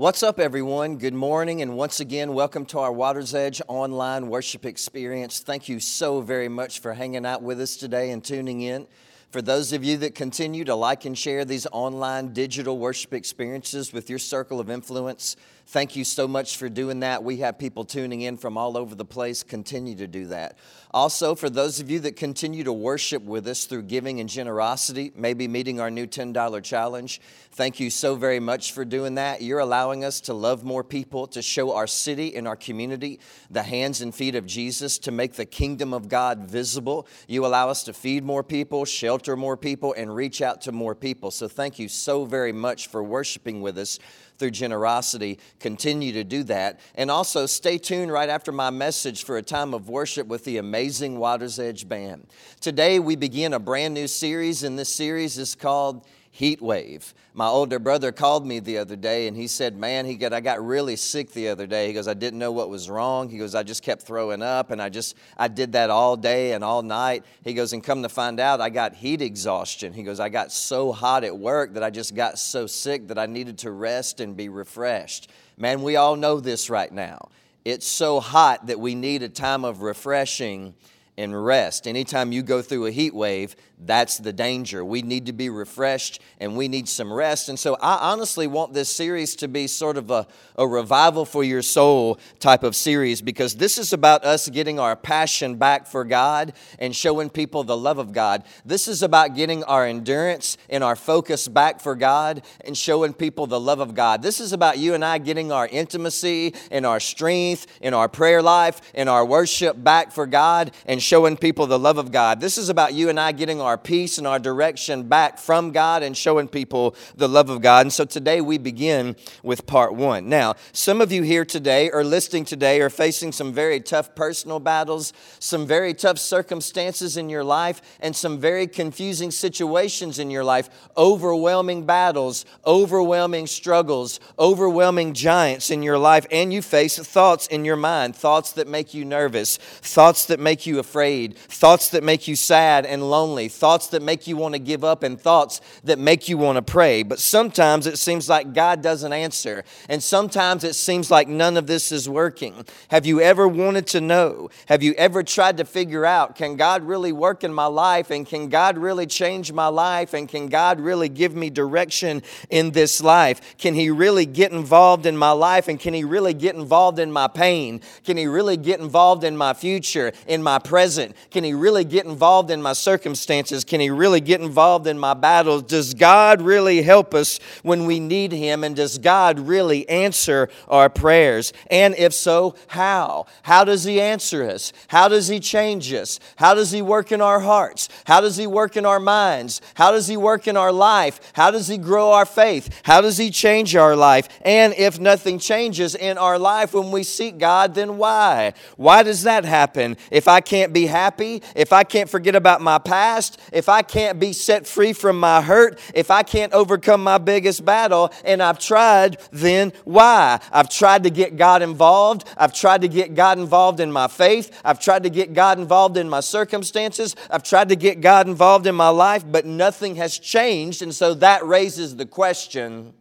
What's 0.00 0.22
up, 0.22 0.40
everyone? 0.40 0.96
Good 0.96 1.12
morning, 1.12 1.60
and 1.60 1.76
once 1.76 2.00
again, 2.00 2.32
welcome 2.32 2.64
to 2.64 2.78
our 2.78 2.90
Water's 2.90 3.34
Edge 3.34 3.60
online 3.68 4.28
worship 4.28 4.64
experience. 4.64 5.40
Thank 5.40 5.68
you 5.68 5.78
so 5.78 6.22
very 6.22 6.48
much 6.48 6.80
for 6.80 6.94
hanging 6.94 7.26
out 7.26 7.42
with 7.42 7.60
us 7.60 7.76
today 7.76 8.10
and 8.10 8.24
tuning 8.24 8.62
in. 8.62 8.86
For 9.30 9.42
those 9.42 9.74
of 9.74 9.84
you 9.84 9.98
that 9.98 10.14
continue 10.14 10.64
to 10.64 10.74
like 10.74 11.04
and 11.04 11.18
share 11.18 11.44
these 11.44 11.66
online 11.70 12.32
digital 12.32 12.78
worship 12.78 13.12
experiences 13.12 13.92
with 13.92 14.08
your 14.08 14.18
circle 14.18 14.58
of 14.58 14.70
influence, 14.70 15.36
thank 15.70 15.94
you 15.94 16.02
so 16.02 16.26
much 16.26 16.56
for 16.56 16.68
doing 16.68 17.00
that. 17.00 17.22
We 17.22 17.36
have 17.38 17.56
people 17.56 17.84
tuning 17.84 18.22
in 18.22 18.36
from 18.36 18.58
all 18.58 18.76
over 18.76 18.96
the 18.96 19.04
place. 19.04 19.44
Continue 19.44 19.94
to 19.96 20.08
do 20.08 20.26
that. 20.26 20.58
Also, 20.92 21.36
for 21.36 21.48
those 21.48 21.78
of 21.78 21.88
you 21.88 22.00
that 22.00 22.16
continue 22.16 22.64
to 22.64 22.72
worship 22.72 23.22
with 23.22 23.46
us 23.46 23.66
through 23.66 23.82
giving 23.82 24.18
and 24.18 24.28
generosity, 24.28 25.12
maybe 25.14 25.46
meeting 25.46 25.78
our 25.78 25.88
new 25.88 26.08
$10 26.08 26.64
challenge, 26.64 27.20
thank 27.52 27.78
you 27.78 27.88
so 27.88 28.16
very 28.16 28.40
much 28.40 28.72
for 28.72 28.84
doing 28.84 29.14
that. 29.14 29.42
You're 29.42 29.60
allowing 29.60 30.04
us 30.04 30.20
to 30.22 30.34
love 30.34 30.64
more 30.64 30.82
people, 30.82 31.28
to 31.28 31.40
show 31.40 31.76
our 31.76 31.86
city 31.86 32.34
and 32.34 32.48
our 32.48 32.56
community 32.56 33.20
the 33.48 33.62
hands 33.62 34.00
and 34.00 34.12
feet 34.12 34.34
of 34.34 34.46
Jesus, 34.46 34.98
to 34.98 35.12
make 35.12 35.34
the 35.34 35.46
kingdom 35.46 35.94
of 35.94 36.08
God 36.08 36.40
visible. 36.40 37.06
You 37.28 37.46
allow 37.46 37.68
us 37.68 37.84
to 37.84 37.92
feed 37.92 38.24
more 38.24 38.42
people, 38.42 38.84
shelter 38.84 39.36
more 39.36 39.56
people, 39.56 39.94
and 39.96 40.12
reach 40.12 40.42
out 40.42 40.62
to 40.62 40.72
more 40.72 40.96
people. 40.96 41.30
So, 41.30 41.46
thank 41.46 41.78
you 41.78 41.88
so 41.88 42.24
very 42.24 42.52
much 42.52 42.88
for 42.88 43.04
worshiping 43.04 43.60
with 43.60 43.78
us 43.78 44.00
through 44.40 44.50
generosity. 44.50 45.38
Continue 45.60 46.12
to 46.14 46.24
do 46.24 46.42
that. 46.44 46.80
And 46.96 47.10
also 47.10 47.46
stay 47.46 47.78
tuned 47.78 48.10
right 48.10 48.28
after 48.28 48.50
my 48.50 48.70
message 48.70 49.22
for 49.22 49.36
a 49.36 49.42
time 49.42 49.74
of 49.74 49.88
worship 49.88 50.26
with 50.26 50.44
the 50.44 50.56
amazing 50.56 51.18
Water's 51.18 51.60
Edge 51.60 51.86
Band. 51.88 52.26
Today 52.60 52.98
we 52.98 53.14
begin 53.14 53.52
a 53.52 53.60
brand 53.60 53.94
new 53.94 54.08
series, 54.08 54.62
and 54.62 54.78
this 54.78 54.92
series 54.92 55.36
is 55.36 55.54
called 55.54 56.06
heat 56.30 56.62
wave. 56.62 57.12
My 57.34 57.46
older 57.46 57.78
brother 57.78 58.12
called 58.12 58.46
me 58.46 58.60
the 58.60 58.78
other 58.78 58.96
day 58.96 59.26
and 59.26 59.36
he 59.36 59.46
said, 59.46 59.76
Man, 59.76 60.06
he 60.06 60.14
got, 60.14 60.32
I 60.32 60.40
got 60.40 60.64
really 60.64 60.96
sick 60.96 61.32
the 61.32 61.48
other 61.48 61.66
day. 61.66 61.88
He 61.88 61.92
goes, 61.92 62.08
I 62.08 62.14
didn't 62.14 62.38
know 62.38 62.52
what 62.52 62.70
was 62.70 62.88
wrong. 62.88 63.28
He 63.28 63.38
goes, 63.38 63.54
I 63.54 63.62
just 63.62 63.82
kept 63.82 64.02
throwing 64.02 64.42
up 64.42 64.70
and 64.70 64.80
I 64.80 64.88
just, 64.88 65.16
I 65.36 65.48
did 65.48 65.72
that 65.72 65.90
all 65.90 66.16
day 66.16 66.52
and 66.52 66.62
all 66.62 66.82
night. 66.82 67.24
He 67.42 67.52
goes, 67.52 67.72
and 67.72 67.82
come 67.82 68.02
to 68.02 68.08
find 68.08 68.38
out, 68.38 68.60
I 68.60 68.70
got 68.70 68.94
heat 68.94 69.22
exhaustion. 69.22 69.92
He 69.92 70.02
goes, 70.02 70.20
I 70.20 70.28
got 70.28 70.52
so 70.52 70.92
hot 70.92 71.24
at 71.24 71.36
work 71.36 71.74
that 71.74 71.82
I 71.82 71.90
just 71.90 72.14
got 72.14 72.38
so 72.38 72.66
sick 72.66 73.08
that 73.08 73.18
I 73.18 73.26
needed 73.26 73.58
to 73.58 73.70
rest 73.70 74.20
and 74.20 74.36
be 74.36 74.48
refreshed. 74.48 75.30
Man, 75.56 75.82
we 75.82 75.96
all 75.96 76.16
know 76.16 76.40
this 76.40 76.70
right 76.70 76.92
now. 76.92 77.28
It's 77.64 77.86
so 77.86 78.20
hot 78.20 78.68
that 78.68 78.80
we 78.80 78.94
need 78.94 79.22
a 79.22 79.28
time 79.28 79.64
of 79.64 79.82
refreshing 79.82 80.74
and 81.18 81.44
rest. 81.44 81.86
Anytime 81.86 82.32
you 82.32 82.42
go 82.42 82.62
through 82.62 82.86
a 82.86 82.90
heat 82.90 83.14
wave, 83.14 83.54
that's 83.84 84.18
the 84.18 84.32
danger. 84.32 84.84
We 84.84 85.02
need 85.02 85.26
to 85.26 85.32
be 85.32 85.48
refreshed 85.48 86.20
and 86.38 86.56
we 86.56 86.68
need 86.68 86.88
some 86.88 87.12
rest. 87.12 87.48
And 87.48 87.58
so 87.58 87.76
I 87.80 88.10
honestly 88.12 88.46
want 88.46 88.74
this 88.74 88.90
series 88.90 89.34
to 89.36 89.48
be 89.48 89.66
sort 89.66 89.96
of 89.96 90.10
a, 90.10 90.26
a 90.56 90.66
revival 90.66 91.24
for 91.24 91.42
your 91.42 91.62
soul 91.62 92.18
type 92.38 92.62
of 92.62 92.76
series 92.76 93.22
because 93.22 93.56
this 93.56 93.78
is 93.78 93.92
about 93.92 94.24
us 94.24 94.48
getting 94.48 94.78
our 94.78 94.96
passion 94.96 95.56
back 95.56 95.86
for 95.86 96.04
God 96.04 96.52
and 96.78 96.94
showing 96.94 97.30
people 97.30 97.64
the 97.64 97.76
love 97.76 97.98
of 97.98 98.12
God. 98.12 98.44
This 98.64 98.86
is 98.86 99.02
about 99.02 99.34
getting 99.34 99.64
our 99.64 99.86
endurance 99.86 100.58
and 100.68 100.84
our 100.84 100.96
focus 100.96 101.48
back 101.48 101.80
for 101.80 101.94
God 101.94 102.42
and 102.64 102.76
showing 102.76 103.14
people 103.14 103.46
the 103.46 103.60
love 103.60 103.80
of 103.80 103.94
God. 103.94 104.22
This 104.22 104.40
is 104.40 104.52
about 104.52 104.78
you 104.78 104.94
and 104.94 105.04
I 105.04 105.18
getting 105.18 105.52
our 105.52 105.66
intimacy 105.66 106.54
and 106.70 106.84
our 106.84 107.00
strength 107.00 107.66
in 107.80 107.94
our 107.94 108.08
prayer 108.08 108.42
life 108.42 108.80
and 108.94 109.08
our 109.08 109.24
worship 109.24 109.82
back 109.82 110.12
for 110.12 110.26
God 110.26 110.72
and 110.86 111.02
showing 111.02 111.36
people 111.36 111.66
the 111.66 111.78
love 111.78 111.98
of 111.98 112.12
God. 112.12 112.40
This 112.40 112.58
is 112.58 112.68
about 112.68 112.94
you 112.94 113.08
and 113.08 113.18
I 113.18 113.32
getting 113.32 113.60
our 113.60 113.69
our 113.70 113.78
peace 113.78 114.18
and 114.18 114.26
our 114.26 114.40
direction 114.40 115.04
back 115.04 115.38
from 115.38 115.70
God 115.70 116.02
and 116.02 116.16
showing 116.16 116.48
people 116.48 116.96
the 117.14 117.28
love 117.28 117.50
of 117.50 117.62
God. 117.62 117.86
And 117.86 117.92
so 117.92 118.04
today 118.04 118.40
we 118.40 118.58
begin 118.58 119.14
with 119.44 119.64
part 119.64 119.94
one. 119.94 120.28
Now, 120.28 120.56
some 120.72 121.00
of 121.00 121.12
you 121.12 121.22
here 121.22 121.44
today 121.44 121.88
or 121.88 122.02
listening 122.02 122.44
today 122.44 122.80
are 122.80 122.90
facing 122.90 123.30
some 123.30 123.52
very 123.52 123.78
tough 123.78 124.16
personal 124.16 124.58
battles, 124.58 125.12
some 125.38 125.68
very 125.68 125.94
tough 125.94 126.18
circumstances 126.18 127.16
in 127.16 127.30
your 127.30 127.44
life, 127.44 127.80
and 128.00 128.16
some 128.16 128.40
very 128.40 128.66
confusing 128.66 129.30
situations 129.30 130.18
in 130.18 130.32
your 130.32 130.42
life, 130.42 130.68
overwhelming 130.96 131.86
battles, 131.86 132.44
overwhelming 132.66 133.46
struggles, 133.46 134.18
overwhelming 134.36 135.14
giants 135.14 135.70
in 135.70 135.84
your 135.84 135.98
life, 135.98 136.26
and 136.32 136.52
you 136.52 136.60
face 136.60 136.98
thoughts 136.98 137.46
in 137.46 137.64
your 137.64 137.76
mind, 137.76 138.16
thoughts 138.16 138.50
that 138.50 138.66
make 138.66 138.94
you 138.94 139.04
nervous, 139.04 139.58
thoughts 139.58 140.26
that 140.26 140.40
make 140.40 140.66
you 140.66 140.80
afraid, 140.80 141.38
thoughts 141.38 141.90
that 141.90 142.02
make 142.02 142.26
you 142.26 142.34
sad 142.34 142.84
and 142.84 143.08
lonely, 143.08 143.46
thoughts 143.60 143.88
that 143.88 144.02
make 144.02 144.26
you 144.26 144.36
want 144.36 144.54
to 144.54 144.58
give 144.58 144.82
up, 144.82 145.02
and 145.02 145.20
thoughts 145.20 145.60
that 145.84 145.98
make 145.98 146.28
you 146.28 146.38
want 146.38 146.56
to 146.56 146.62
pray. 146.62 147.02
But 147.02 147.18
sometimes 147.18 147.86
it 147.86 147.98
seems 147.98 148.28
like 148.28 148.54
God 148.54 148.82
doesn't 148.82 149.12
answer, 149.12 149.64
and 149.88 150.02
sometimes 150.02 150.64
it 150.64 150.74
seems 150.74 151.10
like 151.10 151.28
none 151.28 151.58
of 151.58 151.66
this 151.66 151.92
is 151.92 152.08
working. 152.08 152.64
Have 152.88 153.04
you 153.04 153.20
ever 153.20 153.46
wanted 153.46 153.86
to 153.88 154.00
know? 154.00 154.48
Have 154.66 154.82
you 154.82 154.94
ever 154.94 155.22
tried 155.22 155.58
to 155.58 155.64
figure 155.66 156.06
out 156.06 156.36
can 156.36 156.56
God 156.56 156.82
really 156.82 157.12
work 157.12 157.44
in 157.44 157.52
my 157.52 157.66
life, 157.66 158.10
and 158.10 158.26
can 158.26 158.48
God 158.48 158.78
really 158.78 159.06
change 159.06 159.52
my 159.52 159.68
life, 159.68 160.14
and 160.14 160.26
can 160.26 160.48
God 160.48 160.80
really 160.80 161.10
give 161.10 161.34
me 161.34 161.50
direction 161.50 162.22
in 162.48 162.70
this 162.70 163.02
life? 163.02 163.56
Can 163.58 163.74
He 163.74 163.90
really 163.90 164.24
get 164.24 164.52
involved 164.52 165.04
in 165.04 165.16
my 165.16 165.32
life, 165.32 165.68
and 165.68 165.78
can 165.78 165.92
He 165.92 166.04
really 166.04 166.32
get 166.32 166.54
involved 166.54 166.98
in 166.98 167.12
my 167.12 167.28
pain? 167.28 167.82
Can 168.04 168.16
He 168.16 168.26
really 168.26 168.56
get 168.56 168.80
involved 168.80 169.22
in 169.22 169.36
my 169.36 169.52
future, 169.52 170.12
in 170.26 170.42
my 170.42 170.58
present? 170.58 171.14
Can 171.30 171.44
He 171.44 171.52
really 171.52 171.84
get 171.84 172.06
involved 172.06 172.50
in 172.50 172.62
my 172.62 172.72
circumstances? 172.72 173.49
Can 173.64 173.80
He 173.80 173.90
really 173.90 174.20
get 174.20 174.40
involved 174.40 174.86
in 174.86 174.98
my 174.98 175.14
battles? 175.14 175.64
Does 175.64 175.94
God 175.94 176.40
really 176.40 176.82
help 176.82 177.14
us 177.14 177.40
when 177.62 177.86
we 177.86 178.00
need 178.00 178.32
Him? 178.32 178.64
And 178.64 178.76
does 178.76 178.98
God 178.98 179.38
really 179.40 179.88
answer 179.88 180.48
our 180.68 180.88
prayers? 180.88 181.52
And 181.70 181.94
if 181.96 182.14
so, 182.14 182.54
how? 182.68 183.26
How 183.42 183.64
does 183.64 183.84
He 183.84 184.00
answer 184.00 184.48
us? 184.48 184.72
How 184.88 185.08
does 185.08 185.28
He 185.28 185.40
change 185.40 185.92
us? 185.92 186.20
How 186.36 186.54
does 186.54 186.70
He 186.70 186.82
work 186.82 187.12
in 187.12 187.20
our 187.20 187.40
hearts? 187.40 187.88
How 188.04 188.20
does 188.20 188.36
He 188.36 188.46
work 188.46 188.76
in 188.76 188.86
our 188.86 189.00
minds? 189.00 189.60
How 189.74 189.90
does 189.90 190.06
He 190.06 190.16
work 190.16 190.46
in 190.46 190.56
our 190.56 190.72
life? 190.72 191.20
How 191.34 191.50
does 191.50 191.68
He 191.68 191.78
grow 191.78 192.12
our 192.12 192.26
faith? 192.26 192.80
How 192.84 193.00
does 193.00 193.18
He 193.18 193.30
change 193.30 193.74
our 193.74 193.96
life? 193.96 194.28
And 194.42 194.74
if 194.74 195.00
nothing 195.00 195.38
changes 195.38 195.94
in 195.94 196.18
our 196.18 196.38
life 196.38 196.74
when 196.74 196.90
we 196.90 197.02
seek 197.02 197.38
God, 197.38 197.74
then 197.74 197.98
why? 197.98 198.52
Why 198.76 199.02
does 199.02 199.22
that 199.24 199.44
happen? 199.44 199.96
If 200.10 200.28
I 200.28 200.40
can't 200.40 200.72
be 200.72 200.86
happy, 200.86 201.42
if 201.54 201.72
I 201.72 201.84
can't 201.84 202.08
forget 202.08 202.34
about 202.34 202.60
my 202.60 202.78
past, 202.78 203.39
if 203.52 203.68
I 203.68 203.82
can't 203.82 204.18
be 204.18 204.32
set 204.32 204.66
free 204.66 204.92
from 204.92 205.18
my 205.18 205.42
hurt, 205.42 205.78
if 205.94 206.10
I 206.10 206.22
can't 206.22 206.52
overcome 206.52 207.02
my 207.02 207.18
biggest 207.18 207.64
battle, 207.64 208.12
and 208.24 208.42
I've 208.42 208.58
tried, 208.58 209.18
then 209.30 209.72
why? 209.84 210.40
I've 210.52 210.68
tried 210.68 211.04
to 211.04 211.10
get 211.10 211.36
God 211.36 211.62
involved. 211.62 212.28
I've 212.36 212.52
tried 212.52 212.82
to 212.82 212.88
get 212.88 213.14
God 213.14 213.38
involved 213.38 213.80
in 213.80 213.90
my 213.90 214.08
faith. 214.08 214.60
I've 214.64 214.80
tried 214.80 215.02
to 215.04 215.10
get 215.10 215.32
God 215.32 215.58
involved 215.58 215.96
in 215.96 216.08
my 216.08 216.20
circumstances. 216.20 217.16
I've 217.30 217.42
tried 217.42 217.68
to 217.70 217.76
get 217.76 218.00
God 218.00 218.28
involved 218.28 218.66
in 218.66 218.74
my 218.74 218.88
life, 218.88 219.24
but 219.26 219.46
nothing 219.46 219.96
has 219.96 220.18
changed. 220.18 220.82
And 220.82 220.94
so 220.94 221.14
that 221.14 221.44
raises 221.46 221.96
the 221.96 222.06
question 222.06 222.94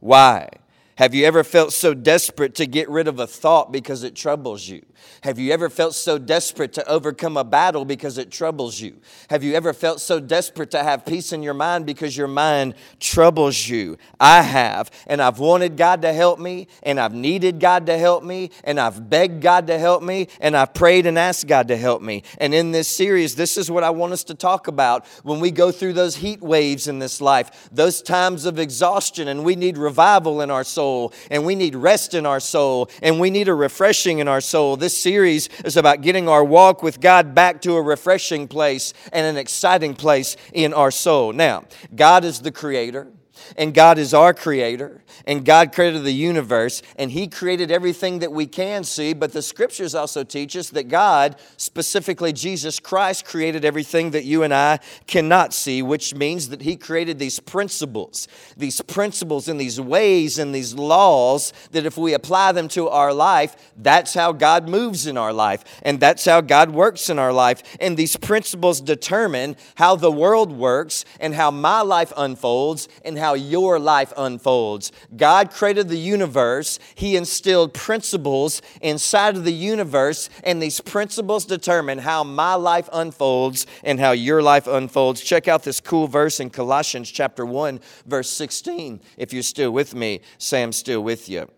why? 0.00 0.48
Have 0.96 1.14
you 1.14 1.26
ever 1.26 1.44
felt 1.44 1.74
so 1.74 1.92
desperate 1.92 2.54
to 2.54 2.66
get 2.66 2.88
rid 2.88 3.06
of 3.06 3.18
a 3.18 3.26
thought 3.26 3.70
because 3.70 4.02
it 4.02 4.14
troubles 4.14 4.66
you? 4.66 4.82
Have 5.20 5.38
you 5.38 5.52
ever 5.52 5.68
felt 5.68 5.94
so 5.94 6.16
desperate 6.16 6.72
to 6.72 6.88
overcome 6.88 7.36
a 7.36 7.44
battle 7.44 7.84
because 7.84 8.16
it 8.16 8.30
troubles 8.30 8.80
you? 8.80 8.96
Have 9.28 9.44
you 9.44 9.52
ever 9.52 9.74
felt 9.74 10.00
so 10.00 10.20
desperate 10.20 10.70
to 10.70 10.82
have 10.82 11.04
peace 11.04 11.34
in 11.34 11.42
your 11.42 11.52
mind 11.52 11.84
because 11.84 12.16
your 12.16 12.28
mind 12.28 12.76
troubles 12.98 13.68
you? 13.68 13.98
I 14.18 14.40
have. 14.40 14.90
And 15.06 15.20
I've 15.20 15.38
wanted 15.38 15.76
God 15.76 16.00
to 16.00 16.14
help 16.14 16.38
me, 16.38 16.66
and 16.82 16.98
I've 16.98 17.12
needed 17.12 17.60
God 17.60 17.84
to 17.86 17.98
help 17.98 18.24
me, 18.24 18.50
and 18.64 18.80
I've 18.80 19.10
begged 19.10 19.42
God 19.42 19.66
to 19.66 19.78
help 19.78 20.02
me, 20.02 20.28
and 20.40 20.56
I've 20.56 20.72
prayed 20.72 21.04
and 21.04 21.18
asked 21.18 21.46
God 21.46 21.68
to 21.68 21.76
help 21.76 22.00
me. 22.00 22.22
And 22.38 22.54
in 22.54 22.72
this 22.72 22.88
series, 22.88 23.34
this 23.34 23.58
is 23.58 23.70
what 23.70 23.84
I 23.84 23.90
want 23.90 24.14
us 24.14 24.24
to 24.24 24.34
talk 24.34 24.66
about 24.66 25.06
when 25.24 25.40
we 25.40 25.50
go 25.50 25.70
through 25.70 25.92
those 25.92 26.16
heat 26.16 26.40
waves 26.40 26.88
in 26.88 27.00
this 27.00 27.20
life, 27.20 27.68
those 27.70 28.00
times 28.00 28.46
of 28.46 28.58
exhaustion, 28.58 29.28
and 29.28 29.44
we 29.44 29.56
need 29.56 29.76
revival 29.76 30.40
in 30.40 30.50
our 30.50 30.64
soul 30.64 30.85
soul, 30.86 31.12
and 31.32 31.44
we 31.44 31.56
need 31.56 31.74
rest 31.74 32.14
in 32.14 32.26
our 32.26 32.38
soul, 32.38 32.88
and 33.02 33.18
we 33.18 33.28
need 33.28 33.48
a 33.48 33.54
refreshing 33.54 34.20
in 34.20 34.28
our 34.28 34.40
soul. 34.40 34.76
This 34.76 34.96
series 34.96 35.48
is 35.64 35.76
about 35.76 36.00
getting 36.00 36.28
our 36.28 36.44
walk 36.44 36.80
with 36.82 37.00
God 37.00 37.34
back 37.34 37.60
to 37.62 37.74
a 37.74 37.82
refreshing 37.82 38.46
place 38.46 38.94
and 39.12 39.26
an 39.26 39.36
exciting 39.36 39.94
place 39.94 40.36
in 40.52 40.72
our 40.72 40.92
soul. 40.92 41.32
Now, 41.32 41.64
God 41.94 42.24
is 42.24 42.40
the 42.40 42.52
creator. 42.52 43.08
And 43.56 43.74
God 43.74 43.98
is 43.98 44.14
our 44.14 44.32
creator, 44.32 45.02
and 45.26 45.44
God 45.44 45.72
created 45.72 46.04
the 46.04 46.12
universe, 46.12 46.82
and 46.96 47.10
He 47.10 47.26
created 47.28 47.70
everything 47.70 48.20
that 48.20 48.32
we 48.32 48.46
can 48.46 48.84
see. 48.84 49.12
But 49.12 49.32
the 49.32 49.42
scriptures 49.42 49.94
also 49.94 50.24
teach 50.24 50.56
us 50.56 50.70
that 50.70 50.88
God, 50.88 51.36
specifically 51.56 52.32
Jesus 52.32 52.78
Christ, 52.78 53.24
created 53.24 53.64
everything 53.64 54.10
that 54.12 54.24
you 54.24 54.42
and 54.42 54.54
I 54.54 54.78
cannot 55.06 55.52
see, 55.52 55.82
which 55.82 56.14
means 56.14 56.48
that 56.50 56.62
He 56.62 56.76
created 56.76 57.18
these 57.18 57.40
principles, 57.40 58.28
these 58.56 58.80
principles 58.82 59.48
and 59.48 59.60
these 59.60 59.80
ways 59.80 60.38
and 60.38 60.54
these 60.54 60.74
laws 60.74 61.52
that 61.72 61.86
if 61.86 61.96
we 61.96 62.14
apply 62.14 62.52
them 62.52 62.68
to 62.68 62.88
our 62.88 63.12
life, 63.12 63.72
that's 63.76 64.14
how 64.14 64.32
God 64.32 64.68
moves 64.68 65.06
in 65.06 65.16
our 65.16 65.32
life, 65.32 65.64
and 65.82 65.98
that's 65.98 66.24
how 66.24 66.40
God 66.40 66.70
works 66.70 67.10
in 67.10 67.18
our 67.18 67.32
life. 67.32 67.62
And 67.80 67.96
these 67.96 68.16
principles 68.16 68.80
determine 68.80 69.56
how 69.76 69.96
the 69.96 70.12
world 70.12 70.52
works, 70.52 71.04
and 71.20 71.34
how 71.34 71.50
my 71.50 71.80
life 71.80 72.12
unfolds, 72.16 72.88
and 73.04 73.18
how 73.18 73.25
how 73.26 73.34
your 73.34 73.80
life 73.80 74.12
unfolds. 74.16 74.92
God 75.16 75.50
created 75.50 75.88
the 75.88 75.98
universe, 75.98 76.78
He 76.94 77.16
instilled 77.16 77.74
principles 77.74 78.62
inside 78.80 79.36
of 79.36 79.42
the 79.42 79.52
universe, 79.52 80.30
and 80.44 80.62
these 80.62 80.80
principles 80.80 81.44
determine 81.44 81.98
how 81.98 82.22
my 82.22 82.54
life 82.54 82.88
unfolds 82.92 83.66
and 83.82 83.98
how 83.98 84.12
your 84.12 84.42
life 84.42 84.68
unfolds. 84.68 85.22
Check 85.22 85.48
out 85.48 85.64
this 85.64 85.80
cool 85.80 86.06
verse 86.06 86.38
in 86.38 86.50
Colossians 86.50 87.10
chapter 87.10 87.44
1, 87.44 87.80
verse 88.06 88.30
16. 88.30 89.00
If 89.16 89.32
you're 89.32 89.42
still 89.42 89.72
with 89.72 89.92
me, 89.92 90.20
I'm 90.52 90.70
still 90.70 91.02
with 91.02 91.28
you. 91.28 91.48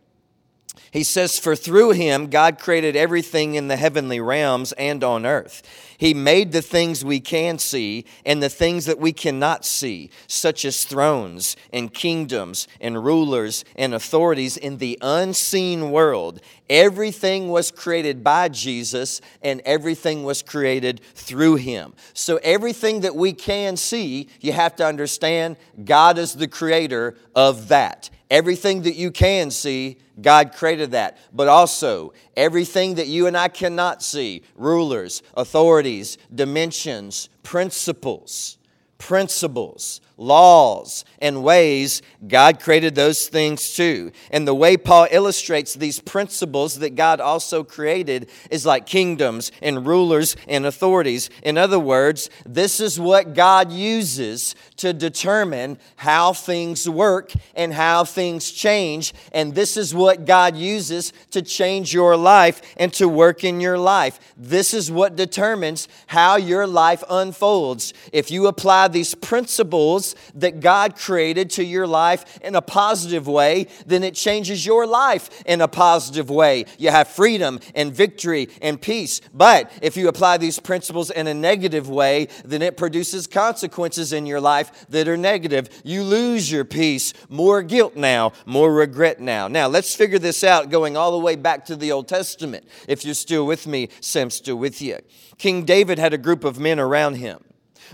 He 0.90 1.02
says, 1.02 1.38
For 1.38 1.54
through 1.54 1.90
him 1.90 2.28
God 2.28 2.58
created 2.58 2.96
everything 2.96 3.54
in 3.54 3.68
the 3.68 3.76
heavenly 3.76 4.20
realms 4.20 4.72
and 4.72 5.02
on 5.04 5.26
earth. 5.26 5.62
He 5.98 6.14
made 6.14 6.52
the 6.52 6.62
things 6.62 7.04
we 7.04 7.20
can 7.20 7.58
see 7.58 8.04
and 8.24 8.42
the 8.42 8.48
things 8.48 8.86
that 8.86 8.98
we 8.98 9.12
cannot 9.12 9.64
see, 9.64 10.10
such 10.26 10.64
as 10.64 10.84
thrones 10.84 11.56
and 11.72 11.92
kingdoms 11.92 12.68
and 12.80 13.04
rulers 13.04 13.64
and 13.74 13.94
authorities 13.94 14.56
in 14.56 14.78
the 14.78 14.98
unseen 15.02 15.90
world. 15.90 16.40
Everything 16.70 17.48
was 17.48 17.70
created 17.70 18.22
by 18.22 18.48
Jesus 18.48 19.20
and 19.42 19.60
everything 19.64 20.22
was 20.22 20.42
created 20.42 21.00
through 21.14 21.56
him. 21.56 21.94
So, 22.14 22.38
everything 22.42 23.00
that 23.00 23.16
we 23.16 23.32
can 23.32 23.76
see, 23.76 24.28
you 24.40 24.52
have 24.52 24.76
to 24.76 24.86
understand 24.86 25.56
God 25.84 26.18
is 26.18 26.34
the 26.34 26.48
creator 26.48 27.16
of 27.34 27.68
that. 27.68 28.10
Everything 28.30 28.82
that 28.82 28.94
you 28.94 29.10
can 29.10 29.50
see, 29.50 29.98
God 30.20 30.52
created 30.54 30.90
that. 30.90 31.16
But 31.32 31.48
also, 31.48 32.12
everything 32.36 32.96
that 32.96 33.06
you 33.06 33.26
and 33.26 33.36
I 33.36 33.48
cannot 33.48 34.02
see 34.02 34.42
rulers, 34.54 35.22
authorities, 35.34 36.18
dimensions, 36.34 37.30
principles, 37.42 38.57
principles 38.98 40.00
laws 40.18 41.04
and 41.20 41.44
ways, 41.44 42.02
God 42.26 42.60
created 42.60 42.94
those 42.94 43.28
things 43.28 43.74
too. 43.74 44.10
And 44.30 44.46
the 44.46 44.54
way 44.54 44.76
Paul 44.76 45.06
illustrates 45.10 45.74
these 45.74 46.00
principles 46.00 46.80
that 46.80 46.96
God 46.96 47.20
also 47.20 47.62
created 47.62 48.28
is 48.50 48.66
like 48.66 48.84
kingdoms 48.84 49.52
and 49.62 49.86
rulers 49.86 50.36
and 50.48 50.66
authorities. 50.66 51.30
In 51.42 51.56
other 51.56 51.78
words, 51.78 52.28
this 52.44 52.80
is 52.80 52.98
what 52.98 53.34
God 53.34 53.70
uses 53.70 54.56
to 54.76 54.92
determine 54.92 55.78
how 55.96 56.32
things 56.32 56.88
work 56.88 57.32
and 57.54 57.72
how 57.72 58.04
things 58.04 58.50
change. 58.50 59.14
And 59.32 59.54
this 59.54 59.76
is 59.76 59.94
what 59.94 60.24
God 60.24 60.56
uses 60.56 61.12
to 61.30 61.42
change 61.42 61.94
your 61.94 62.16
life 62.16 62.60
and 62.76 62.92
to 62.94 63.08
work 63.08 63.44
in 63.44 63.60
your 63.60 63.78
life. 63.78 64.18
This 64.36 64.74
is 64.74 64.90
what 64.90 65.14
determines 65.14 65.86
how 66.08 66.36
your 66.36 66.66
life 66.66 67.04
unfolds. 67.08 67.94
If 68.12 68.32
you 68.32 68.48
apply 68.48 68.87
these 68.88 69.14
principles, 69.14 70.14
that 70.34 70.60
God 70.60 70.96
created 70.96 71.50
to 71.50 71.64
your 71.64 71.86
life 71.86 72.38
in 72.40 72.54
a 72.54 72.62
positive 72.62 73.26
way, 73.26 73.66
then 73.86 74.02
it 74.02 74.14
changes 74.14 74.64
your 74.64 74.86
life 74.86 75.42
in 75.44 75.60
a 75.60 75.68
positive 75.68 76.30
way. 76.30 76.64
You 76.78 76.90
have 76.90 77.08
freedom 77.08 77.60
and 77.74 77.92
victory 77.92 78.48
and 78.60 78.80
peace. 78.80 79.20
But 79.32 79.70
if 79.82 79.96
you 79.96 80.08
apply 80.08 80.38
these 80.38 80.58
principles 80.58 81.10
in 81.10 81.26
a 81.26 81.34
negative 81.34 81.88
way, 81.88 82.28
then 82.44 82.62
it 82.62 82.76
produces 82.76 83.26
consequences 83.26 84.12
in 84.12 84.26
your 84.26 84.40
life 84.40 84.86
that 84.88 85.08
are 85.08 85.16
negative. 85.16 85.68
You 85.84 86.02
lose 86.02 86.50
your 86.50 86.64
peace, 86.64 87.12
more 87.28 87.62
guilt 87.62 87.96
now, 87.96 88.32
more 88.46 88.72
regret 88.72 89.20
now. 89.20 89.48
Now, 89.48 89.68
let's 89.68 89.94
figure 89.94 90.18
this 90.18 90.44
out 90.44 90.70
going 90.70 90.96
all 90.96 91.12
the 91.12 91.24
way 91.24 91.36
back 91.36 91.64
to 91.66 91.76
the 91.76 91.92
Old 91.92 92.08
Testament. 92.08 92.66
If 92.86 93.04
you're 93.04 93.14
still 93.14 93.46
with 93.46 93.66
me, 93.66 93.88
Sam's 94.00 94.34
still 94.34 94.56
with 94.56 94.80
you. 94.80 94.98
King 95.38 95.64
David 95.64 95.98
had 95.98 96.12
a 96.12 96.18
group 96.18 96.44
of 96.44 96.58
men 96.58 96.80
around 96.80 97.14
him 97.14 97.44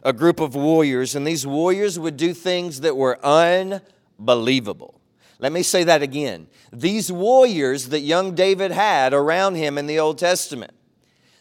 a 0.03 0.13
group 0.13 0.41
of 0.41 0.55
warriors, 0.55 1.15
and 1.15 1.27
these 1.27 1.47
warriors 1.47 1.99
would 1.99 2.17
do 2.17 2.35
things 2.35 2.81
that 2.81 2.97
were 2.97 3.19
unbelievable. 3.25 5.01
Let 5.39 5.53
me 5.53 5.63
say 5.63 5.85
that 5.85 6.03
again. 6.03 6.47
These 6.73 7.13
warriors 7.13 7.89
that 7.91 8.01
young 8.01 8.35
David 8.35 8.71
had 8.71 9.13
around 9.13 9.57
him 9.57 9.79
in 9.79 9.87
the 9.87 9.99
Old 9.99 10.19
Testament, 10.19 10.73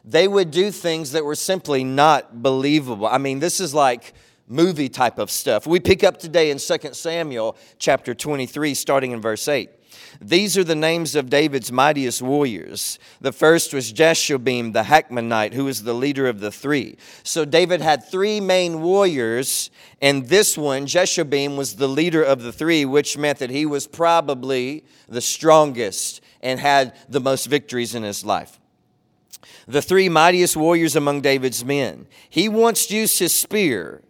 they 0.04 0.28
would 0.28 0.52
do 0.52 0.72
things 0.72 1.12
that 1.14 1.24
were 1.24 1.36
simply 1.36 1.84
not 1.84 2.42
believable. 2.42 3.08
I 3.08 3.18
mean, 3.18 3.40
this 3.40 3.60
is 3.60 3.74
like 3.74 4.14
movie 4.48 4.90
type 4.90 5.18
of 5.18 5.32
stuff. 5.32 5.66
We 5.66 5.80
pick 5.80 6.04
up 6.04 6.20
today 6.20 6.52
in 6.52 6.58
2 6.58 6.78
Samuel 6.94 7.56
chapter 7.80 8.14
23, 8.14 8.74
starting 8.74 9.12
in 9.12 9.22
verse 9.22 9.48
8. 9.48 9.70
These 10.22 10.58
are 10.58 10.64
the 10.64 10.76
names 10.76 11.16
of 11.16 11.30
David's 11.30 11.72
mightiest 11.72 12.22
warriors. 12.22 13.00
The 13.22 13.32
first 13.32 13.74
was 13.74 13.94
Jashobeam 13.94 14.74
the 14.74 14.84
Hakmonite, 14.84 15.54
who 15.54 15.66
was 15.66 15.84
the 15.84 15.94
leader 15.94 16.28
of 16.28 16.40
the 16.40 16.52
three. 16.52 16.98
So 17.24 17.46
David 17.46 17.82
had 17.82 18.04
three 18.04 18.40
main 18.40 18.82
warriors, 18.82 19.72
and 20.02 20.28
this 20.28 20.58
one, 20.58 20.86
Jashobeam, 20.86 21.58
was 21.58 21.76
the 21.76 21.88
leader 21.88 22.24
of 22.24 22.42
the 22.42 22.52
three, 22.52 22.86
which 22.86 23.18
meant 23.18 23.40
that 23.40 23.50
he 23.50 23.66
was 23.66 23.88
probably 23.88 24.84
the 25.08 25.22
strongest 25.22 26.22
and 26.42 26.60
had 26.60 26.94
the 27.10 27.20
most 27.20 27.46
victories 27.46 27.96
in 27.96 28.04
his 28.04 28.26
life 28.26 28.60
the 29.68 29.82
three 29.82 30.10
mightiest 30.10 30.58
warriors 30.58 30.96
among 30.96 31.22
David's 31.22 31.64
men. 31.64 32.08
He 32.30 32.50
once 32.50 32.92
used 32.92 33.20
his 33.20 33.34
spear 33.34 34.02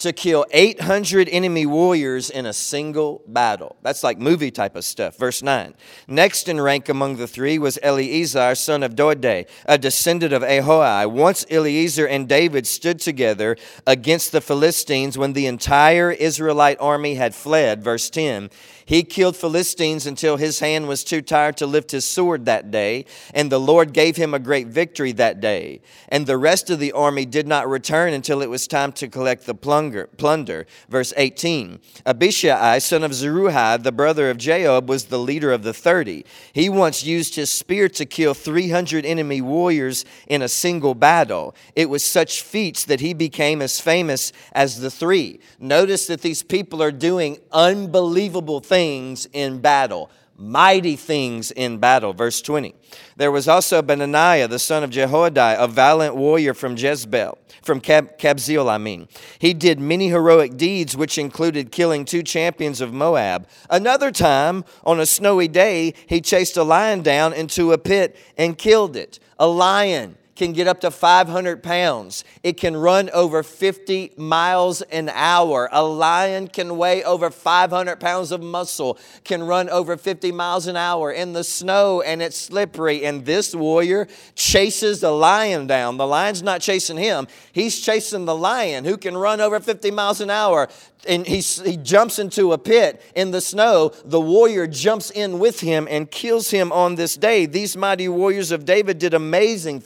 to 0.00 0.12
kill 0.12 0.46
800 0.50 1.28
enemy 1.28 1.66
warriors 1.66 2.30
in 2.30 2.46
a 2.46 2.52
single 2.52 3.22
battle. 3.26 3.76
That's 3.82 4.02
like 4.02 4.18
movie 4.18 4.50
type 4.50 4.74
of 4.74 4.84
stuff. 4.84 5.16
Verse 5.16 5.42
9. 5.42 5.74
Next 6.08 6.48
in 6.48 6.60
rank 6.60 6.88
among 6.88 7.16
the 7.16 7.26
three 7.26 7.58
was 7.58 7.78
Eleazar, 7.82 8.54
son 8.54 8.82
of 8.82 8.96
Doeg, 8.96 9.46
a 9.66 9.78
descendant 9.78 10.32
of 10.32 10.42
Ahoi. 10.42 11.06
Once 11.06 11.44
Eleazar 11.50 12.06
and 12.06 12.28
David 12.28 12.66
stood 12.66 12.98
together 12.98 13.56
against 13.86 14.32
the 14.32 14.40
Philistines 14.40 15.18
when 15.18 15.34
the 15.34 15.46
entire 15.46 16.10
Israelite 16.10 16.78
army 16.80 17.14
had 17.16 17.34
fled. 17.34 17.84
Verse 17.84 18.08
10. 18.08 18.50
He 18.90 19.04
killed 19.04 19.36
Philistines 19.36 20.04
until 20.04 20.36
his 20.36 20.58
hand 20.58 20.88
was 20.88 21.04
too 21.04 21.22
tired 21.22 21.56
to 21.58 21.66
lift 21.68 21.92
his 21.92 22.04
sword 22.04 22.46
that 22.46 22.72
day, 22.72 23.04
and 23.32 23.48
the 23.48 23.60
Lord 23.60 23.92
gave 23.92 24.16
him 24.16 24.34
a 24.34 24.40
great 24.40 24.66
victory 24.66 25.12
that 25.12 25.40
day. 25.40 25.80
And 26.08 26.26
the 26.26 26.36
rest 26.36 26.70
of 26.70 26.80
the 26.80 26.90
army 26.90 27.24
did 27.24 27.46
not 27.46 27.68
return 27.68 28.12
until 28.12 28.42
it 28.42 28.50
was 28.50 28.66
time 28.66 28.90
to 28.94 29.06
collect 29.06 29.46
the 29.46 29.54
plunder. 29.54 30.66
Verse 30.88 31.12
18 31.16 31.78
Abishai, 32.04 32.80
son 32.80 33.04
of 33.04 33.14
Zeruiah, 33.14 33.78
the 33.80 33.92
brother 33.92 34.28
of 34.28 34.38
Joab, 34.38 34.88
was 34.88 35.04
the 35.04 35.20
leader 35.20 35.52
of 35.52 35.62
the 35.62 35.72
thirty. 35.72 36.26
He 36.52 36.68
once 36.68 37.04
used 37.04 37.36
his 37.36 37.48
spear 37.48 37.88
to 37.90 38.04
kill 38.04 38.34
300 38.34 39.06
enemy 39.06 39.40
warriors 39.40 40.04
in 40.26 40.42
a 40.42 40.48
single 40.48 40.96
battle. 40.96 41.54
It 41.76 41.88
was 41.88 42.04
such 42.04 42.42
feats 42.42 42.86
that 42.86 42.98
he 42.98 43.14
became 43.14 43.62
as 43.62 43.78
famous 43.78 44.32
as 44.50 44.80
the 44.80 44.90
three. 44.90 45.38
Notice 45.60 46.08
that 46.08 46.22
these 46.22 46.42
people 46.42 46.82
are 46.82 46.90
doing 46.90 47.38
unbelievable 47.52 48.58
things 48.58 48.79
things 48.80 49.26
in 49.34 49.58
battle, 49.58 50.10
mighty 50.38 50.96
things 50.96 51.50
in 51.50 51.76
battle. 51.76 52.14
Verse 52.14 52.40
20. 52.40 52.74
There 53.14 53.30
was 53.30 53.46
also 53.46 53.82
Benaiah, 53.82 54.48
the 54.48 54.58
son 54.58 54.82
of 54.82 54.88
Jehoiada, 54.88 55.56
a 55.58 55.68
valiant 55.68 56.16
warrior 56.16 56.54
from 56.54 56.78
Jezebel, 56.78 57.36
from 57.62 57.82
Kabzeel, 57.82 58.70
I 58.70 58.78
mean. 58.78 59.06
He 59.38 59.52
did 59.52 59.78
many 59.78 60.08
heroic 60.08 60.56
deeds, 60.56 60.96
which 60.96 61.18
included 61.18 61.70
killing 61.70 62.06
two 62.06 62.22
champions 62.22 62.80
of 62.80 62.94
Moab. 62.94 63.46
Another 63.68 64.10
time, 64.10 64.64
on 64.82 64.98
a 64.98 65.04
snowy 65.04 65.46
day, 65.46 65.92
he 66.06 66.22
chased 66.22 66.56
a 66.56 66.62
lion 66.62 67.02
down 67.02 67.34
into 67.34 67.72
a 67.72 67.78
pit 67.78 68.16
and 68.38 68.56
killed 68.56 68.96
it. 68.96 69.18
A 69.38 69.46
lion 69.46 70.16
can 70.40 70.54
get 70.54 70.66
up 70.66 70.80
to 70.80 70.90
500 70.90 71.62
pounds. 71.62 72.24
It 72.42 72.56
can 72.56 72.74
run 72.74 73.10
over 73.10 73.42
50 73.42 74.14
miles 74.16 74.80
an 74.80 75.10
hour. 75.10 75.68
A 75.70 75.84
lion 75.84 76.48
can 76.48 76.78
weigh 76.78 77.04
over 77.04 77.30
500 77.30 78.00
pounds 78.00 78.32
of 78.32 78.42
muscle, 78.42 78.98
can 79.22 79.42
run 79.42 79.68
over 79.68 79.98
50 79.98 80.32
miles 80.32 80.66
an 80.66 80.76
hour 80.76 81.12
in 81.12 81.34
the 81.34 81.44
snow, 81.44 82.00
and 82.00 82.22
it's 82.22 82.38
slippery. 82.38 83.04
And 83.04 83.26
this 83.26 83.54
warrior 83.54 84.08
chases 84.34 85.02
the 85.02 85.10
lion 85.10 85.66
down. 85.66 85.98
The 85.98 86.06
lion's 86.06 86.42
not 86.42 86.62
chasing 86.62 86.96
him, 86.96 87.26
he's 87.52 87.78
chasing 87.78 88.24
the 88.24 88.34
lion 88.34 88.86
who 88.86 88.96
can 88.96 89.18
run 89.18 89.42
over 89.42 89.60
50 89.60 89.90
miles 89.90 90.22
an 90.22 90.30
hour 90.30 90.70
and 91.08 91.26
he, 91.26 91.40
he 91.40 91.76
jumps 91.76 92.18
into 92.18 92.52
a 92.52 92.58
pit 92.58 93.00
in 93.14 93.30
the 93.30 93.40
snow. 93.40 93.92
The 94.04 94.20
warrior 94.20 94.66
jumps 94.66 95.10
in 95.10 95.38
with 95.38 95.60
him 95.60 95.88
and 95.90 96.10
kills 96.10 96.50
him 96.50 96.72
on 96.72 96.96
this 96.96 97.16
day. 97.16 97.46
These 97.46 97.76
mighty 97.76 98.08
warriors 98.08 98.50
of 98.50 98.64
David 98.64 98.98
did 98.98 99.14
amazing 99.14 99.80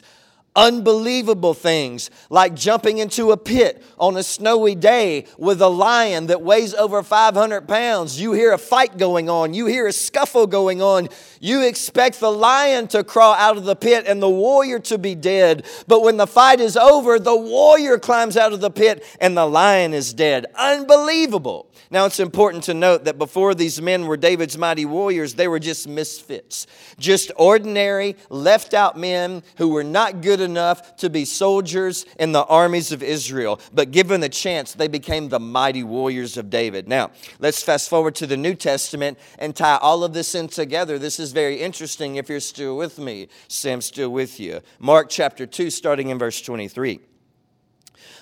things 0.00 0.24
unbelievable 0.56 1.54
things 1.54 2.10
like 2.30 2.54
jumping 2.54 2.98
into 2.98 3.32
a 3.32 3.36
pit 3.36 3.82
on 3.98 4.16
a 4.16 4.22
snowy 4.22 4.74
day 4.74 5.26
with 5.36 5.60
a 5.60 5.68
lion 5.68 6.28
that 6.28 6.42
weighs 6.42 6.74
over 6.74 7.02
500 7.02 7.66
pounds. 7.66 8.20
You 8.20 8.32
hear 8.32 8.52
a 8.52 8.58
fight 8.58 8.96
going 8.96 9.28
on, 9.28 9.54
you 9.54 9.66
hear 9.66 9.86
a 9.86 9.92
scuffle 9.92 10.46
going 10.46 10.80
on. 10.80 11.08
You 11.40 11.62
expect 11.62 12.20
the 12.20 12.30
lion 12.30 12.88
to 12.88 13.02
crawl 13.04 13.34
out 13.34 13.56
of 13.56 13.64
the 13.64 13.76
pit 13.76 14.04
and 14.06 14.22
the 14.22 14.30
warrior 14.30 14.78
to 14.80 14.98
be 14.98 15.14
dead. 15.14 15.66
But 15.86 16.02
when 16.02 16.16
the 16.16 16.26
fight 16.26 16.60
is 16.60 16.76
over, 16.76 17.18
the 17.18 17.36
warrior 17.36 17.98
climbs 17.98 18.36
out 18.36 18.52
of 18.52 18.60
the 18.60 18.70
pit 18.70 19.04
and 19.20 19.36
the 19.36 19.46
lion 19.46 19.92
is 19.92 20.12
dead. 20.14 20.46
Unbelievable. 20.54 21.68
Now, 21.90 22.06
it's 22.06 22.20
important 22.20 22.64
to 22.64 22.74
note 22.74 23.04
that 23.04 23.18
before 23.18 23.54
these 23.54 23.80
men 23.80 24.06
were 24.06 24.16
David's 24.16 24.58
mighty 24.58 24.84
warriors, 24.84 25.34
they 25.34 25.48
were 25.48 25.58
just 25.58 25.88
misfits, 25.88 26.66
just 26.98 27.30
ordinary, 27.36 28.16
left 28.30 28.74
out 28.74 28.98
men 28.98 29.42
who 29.56 29.68
were 29.68 29.84
not 29.84 30.20
good 30.20 30.40
enough 30.40 30.96
to 30.96 31.10
be 31.10 31.24
soldiers 31.24 32.06
in 32.18 32.32
the 32.32 32.44
armies 32.44 32.92
of 32.92 33.02
Israel. 33.02 33.60
But 33.72 33.90
given 33.90 34.20
the 34.20 34.28
chance, 34.28 34.72
they 34.72 34.88
became 34.88 35.28
the 35.28 35.40
mighty 35.40 35.82
warriors 35.82 36.36
of 36.36 36.50
David. 36.50 36.88
Now, 36.88 37.10
let's 37.38 37.62
fast 37.62 37.88
forward 37.88 38.14
to 38.16 38.26
the 38.26 38.36
New 38.36 38.54
Testament 38.54 39.18
and 39.38 39.54
tie 39.54 39.78
all 39.80 40.04
of 40.04 40.12
this 40.12 40.34
in 40.34 40.48
together. 40.48 40.98
This 40.98 41.20
is 41.20 41.32
very 41.32 41.60
interesting 41.60 42.16
if 42.16 42.28
you're 42.28 42.40
still 42.40 42.76
with 42.76 42.98
me. 42.98 43.28
Sam's 43.48 43.86
still 43.86 44.10
with 44.10 44.40
you. 44.40 44.60
Mark 44.78 45.08
chapter 45.10 45.46
2, 45.46 45.70
starting 45.70 46.08
in 46.10 46.18
verse 46.18 46.40
23. 46.40 47.13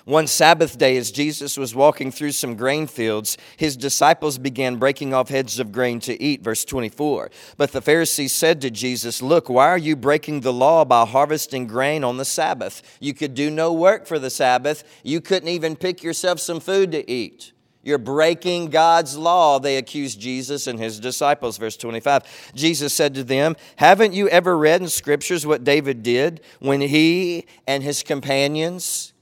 One 0.05 0.27
Sabbath 0.27 0.77
day, 0.77 0.97
as 0.97 1.11
Jesus 1.11 1.57
was 1.57 1.73
walking 1.73 2.11
through 2.11 2.33
some 2.33 2.55
grain 2.55 2.87
fields, 2.87 3.37
his 3.55 3.77
disciples 3.77 4.37
began 4.37 4.75
breaking 4.75 5.13
off 5.13 5.29
heads 5.29 5.59
of 5.59 5.71
grain 5.71 5.99
to 6.01 6.21
eat. 6.21 6.43
Verse 6.43 6.65
24. 6.65 7.31
But 7.57 7.71
the 7.71 7.81
Pharisees 7.81 8.33
said 8.33 8.59
to 8.61 8.69
Jesus, 8.69 9.21
Look, 9.21 9.49
why 9.49 9.69
are 9.69 9.77
you 9.77 9.95
breaking 9.95 10.41
the 10.41 10.53
law 10.53 10.83
by 10.83 11.05
harvesting 11.05 11.67
grain 11.67 12.03
on 12.03 12.17
the 12.17 12.25
Sabbath? 12.25 12.97
You 12.99 13.13
could 13.13 13.33
do 13.33 13.49
no 13.49 13.71
work 13.71 14.05
for 14.05 14.19
the 14.19 14.29
Sabbath. 14.29 14.83
You 15.03 15.21
couldn't 15.21 15.49
even 15.49 15.75
pick 15.75 16.03
yourself 16.03 16.39
some 16.39 16.59
food 16.59 16.91
to 16.91 17.09
eat. 17.09 17.53
You're 17.81 17.97
breaking 17.97 18.67
God's 18.67 19.17
law, 19.17 19.59
they 19.59 19.75
accused 19.75 20.19
Jesus 20.19 20.67
and 20.67 20.79
his 20.79 20.99
disciples. 20.99 21.57
Verse 21.57 21.75
25. 21.75 22.51
Jesus 22.55 22.93
said 22.93 23.13
to 23.15 23.23
them, 23.23 23.55
Haven't 23.75 24.13
you 24.13 24.29
ever 24.29 24.57
read 24.57 24.81
in 24.81 24.87
scriptures 24.87 25.45
what 25.45 25.65
David 25.65 26.01
did 26.01 26.41
when 26.59 26.79
he 26.79 27.45
and 27.67 27.83
his 27.83 28.01
companions 28.01 29.12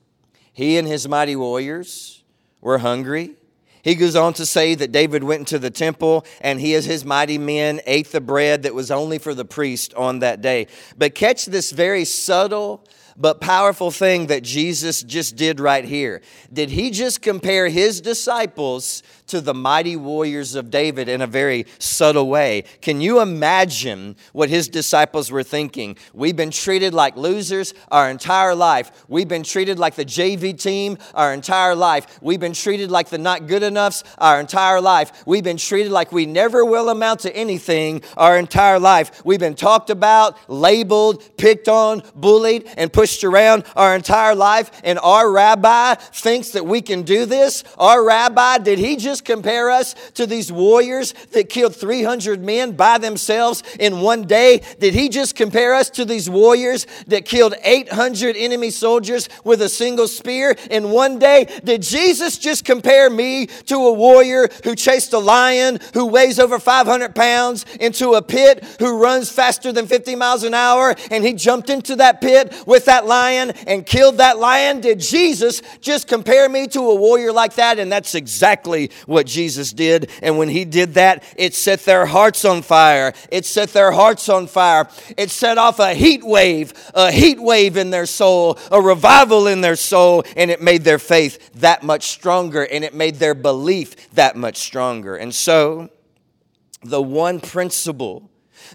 he 0.61 0.77
and 0.77 0.87
his 0.87 1.07
mighty 1.07 1.35
warriors 1.35 2.23
were 2.61 2.77
hungry. 2.77 3.35
He 3.83 3.95
goes 3.95 4.15
on 4.15 4.33
to 4.33 4.45
say 4.45 4.75
that 4.75 4.91
David 4.91 5.23
went 5.23 5.39
into 5.39 5.57
the 5.57 5.71
temple 5.71 6.23
and 6.39 6.61
he 6.61 6.75
and 6.75 6.85
his 6.85 7.03
mighty 7.03 7.39
men 7.39 7.81
ate 7.87 8.11
the 8.11 8.21
bread 8.21 8.61
that 8.61 8.75
was 8.75 8.91
only 8.91 9.17
for 9.17 9.33
the 9.33 9.43
priest 9.43 9.91
on 9.95 10.19
that 10.19 10.41
day. 10.41 10.67
But 10.95 11.15
catch 11.15 11.47
this 11.47 11.71
very 11.71 12.05
subtle 12.05 12.85
but 13.17 13.41
powerful 13.41 13.91
thing 13.91 14.27
that 14.27 14.43
Jesus 14.43 15.03
just 15.03 15.35
did 15.35 15.59
right 15.59 15.83
here. 15.83 16.21
Did 16.53 16.69
he 16.69 16.91
just 16.91 17.21
compare 17.21 17.67
his 17.67 17.99
disciples 17.99 19.03
to 19.31 19.41
the 19.41 19.53
mighty 19.53 19.95
warriors 19.95 20.55
of 20.55 20.69
David 20.69 21.09
in 21.09 21.21
a 21.21 21.27
very 21.27 21.65
subtle 21.79 22.29
way. 22.29 22.63
Can 22.81 23.01
you 23.01 23.21
imagine 23.21 24.15
what 24.33 24.49
his 24.49 24.67
disciples 24.67 25.31
were 25.31 25.43
thinking? 25.43 25.97
We've 26.13 26.35
been 26.35 26.51
treated 26.51 26.93
like 26.93 27.15
losers 27.15 27.73
our 27.89 28.09
entire 28.09 28.53
life. 28.55 29.05
We've 29.07 29.27
been 29.27 29.43
treated 29.43 29.79
like 29.79 29.95
the 29.95 30.05
JV 30.05 30.59
team 30.61 30.97
our 31.13 31.33
entire 31.33 31.75
life. 31.75 32.19
We've 32.21 32.39
been 32.39 32.53
treated 32.53 32.91
like 32.91 33.09
the 33.09 33.17
not 33.17 33.47
good 33.47 33.63
enoughs 33.63 34.03
our 34.17 34.39
entire 34.39 34.81
life. 34.81 35.23
We've 35.25 35.43
been 35.43 35.57
treated 35.57 35.91
like 35.91 36.11
we 36.11 36.25
never 36.25 36.65
will 36.65 36.89
amount 36.89 37.21
to 37.21 37.35
anything 37.35 38.01
our 38.17 38.37
entire 38.37 38.79
life. 38.79 39.23
We've 39.25 39.39
been 39.39 39.55
talked 39.55 39.89
about, 39.89 40.37
labeled, 40.49 41.37
picked 41.37 41.69
on, 41.69 42.03
bullied, 42.15 42.67
and 42.77 42.91
pushed 42.91 43.23
around 43.23 43.63
our 43.75 43.95
entire 43.95 44.35
life. 44.35 44.71
And 44.83 44.99
our 44.99 45.31
rabbi 45.31 45.95
thinks 45.95 46.49
that 46.49 46.65
we 46.65 46.81
can 46.81 47.03
do 47.03 47.25
this. 47.25 47.63
Our 47.77 48.03
rabbi, 48.03 48.57
did 48.57 48.77
he 48.77 48.97
just 48.97 49.20
compare 49.25 49.69
us 49.69 49.95
to 50.15 50.25
these 50.25 50.51
warriors 50.51 51.13
that 51.31 51.49
killed 51.49 51.75
300 51.75 52.41
men 52.41 52.73
by 52.73 52.97
themselves 52.97 53.63
in 53.79 54.01
one 54.01 54.23
day? 54.23 54.61
Did 54.79 54.93
he 54.93 55.09
just 55.09 55.35
compare 55.35 55.73
us 55.73 55.89
to 55.91 56.05
these 56.05 56.29
warriors 56.29 56.87
that 57.07 57.25
killed 57.25 57.55
800 57.63 58.35
enemy 58.35 58.69
soldiers 58.69 59.29
with 59.43 59.61
a 59.61 59.69
single 59.69 60.07
spear 60.07 60.55
in 60.69 60.91
one 60.91 61.19
day? 61.19 61.47
Did 61.63 61.81
Jesus 61.81 62.37
just 62.37 62.65
compare 62.65 63.09
me 63.09 63.47
to 63.47 63.75
a 63.75 63.93
warrior 63.93 64.49
who 64.63 64.75
chased 64.75 65.13
a 65.13 65.19
lion 65.19 65.79
who 65.93 66.05
weighs 66.05 66.39
over 66.39 66.59
500 66.59 67.15
pounds 67.15 67.65
into 67.79 68.13
a 68.13 68.21
pit 68.21 68.63
who 68.79 69.01
runs 69.01 69.29
faster 69.29 69.71
than 69.71 69.87
50 69.87 70.15
miles 70.15 70.43
an 70.43 70.53
hour 70.53 70.95
and 71.09 71.23
he 71.23 71.33
jumped 71.33 71.69
into 71.69 71.95
that 71.97 72.21
pit 72.21 72.53
with 72.65 72.85
that 72.85 73.05
lion 73.05 73.51
and 73.67 73.85
killed 73.85 74.17
that 74.17 74.39
lion? 74.39 74.81
Did 74.81 74.99
Jesus 74.99 75.61
just 75.81 76.07
compare 76.07 76.49
me 76.49 76.67
to 76.67 76.79
a 76.79 76.95
warrior 76.95 77.31
like 77.31 77.55
that? 77.55 77.79
And 77.79 77.91
that's 77.91 78.15
exactly 78.15 78.91
what 79.11 79.27
Jesus 79.27 79.71
did. 79.71 80.09
And 80.23 80.39
when 80.39 80.49
he 80.49 80.65
did 80.65 80.95
that, 80.95 81.23
it 81.37 81.53
set 81.53 81.81
their 81.81 82.07
hearts 82.07 82.43
on 82.45 82.63
fire. 82.63 83.13
It 83.29 83.45
set 83.45 83.69
their 83.73 83.91
hearts 83.91 84.27
on 84.29 84.47
fire. 84.47 84.87
It 85.17 85.29
set 85.29 85.59
off 85.59 85.79
a 85.79 85.93
heat 85.93 86.23
wave, 86.23 86.73
a 86.95 87.11
heat 87.11 87.39
wave 87.39 87.77
in 87.77 87.91
their 87.91 88.07
soul, 88.07 88.57
a 88.71 88.81
revival 88.81 89.45
in 89.47 89.61
their 89.61 89.75
soul, 89.75 90.23
and 90.35 90.49
it 90.49 90.61
made 90.61 90.83
their 90.83 90.99
faith 90.99 91.51
that 91.55 91.83
much 91.83 92.07
stronger 92.07 92.63
and 92.63 92.83
it 92.83 92.95
made 92.95 93.15
their 93.15 93.35
belief 93.35 94.09
that 94.11 94.35
much 94.35 94.57
stronger. 94.57 95.15
And 95.15 95.35
so, 95.35 95.89
the 96.83 97.01
one 97.01 97.39
principle 97.39 98.30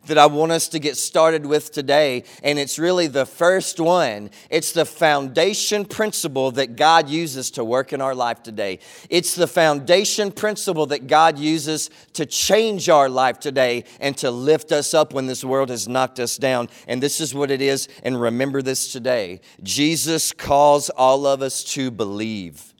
that 0.06 0.18
I 0.18 0.26
want 0.26 0.52
us 0.52 0.68
to 0.68 0.78
get 0.78 0.96
started 0.96 1.46
with 1.46 1.72
today, 1.72 2.24
and 2.42 2.58
it's 2.58 2.78
really 2.78 3.06
the 3.06 3.26
first 3.26 3.80
one. 3.80 4.30
It's 4.50 4.72
the 4.72 4.84
foundation 4.84 5.84
principle 5.84 6.50
that 6.52 6.76
God 6.76 7.08
uses 7.08 7.50
to 7.52 7.64
work 7.64 7.92
in 7.92 8.00
our 8.00 8.14
life 8.14 8.42
today. 8.42 8.78
It's 9.10 9.34
the 9.34 9.46
foundation 9.46 10.32
principle 10.32 10.86
that 10.86 11.06
God 11.06 11.38
uses 11.38 11.90
to 12.14 12.26
change 12.26 12.88
our 12.88 13.08
life 13.08 13.40
today 13.40 13.84
and 14.00 14.16
to 14.18 14.30
lift 14.30 14.72
us 14.72 14.94
up 14.94 15.12
when 15.12 15.26
this 15.26 15.44
world 15.44 15.70
has 15.70 15.88
knocked 15.88 16.20
us 16.20 16.36
down. 16.36 16.68
And 16.86 17.02
this 17.02 17.20
is 17.20 17.34
what 17.34 17.50
it 17.50 17.60
is, 17.60 17.88
and 18.02 18.20
remember 18.20 18.62
this 18.62 18.92
today 18.92 19.40
Jesus 19.62 20.32
calls 20.32 20.90
all 20.90 21.26
of 21.26 21.42
us 21.42 21.64
to 21.64 21.90
believe. 21.90 22.74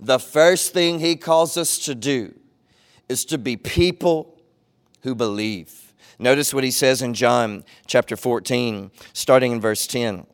The 0.00 0.18
first 0.18 0.72
thing 0.72 0.98
He 0.98 1.16
calls 1.16 1.56
us 1.56 1.78
to 1.80 1.94
do 1.94 2.34
is 3.08 3.24
to 3.26 3.38
be 3.38 3.56
people 3.56 4.38
who 5.02 5.14
believe. 5.14 5.83
Notice 6.18 6.54
what 6.54 6.64
he 6.64 6.70
says 6.70 7.02
in 7.02 7.14
John 7.14 7.64
chapter 7.86 8.16
14, 8.16 8.90
starting 9.12 9.52
in 9.52 9.60
verse 9.60 9.86
10. 9.86 10.26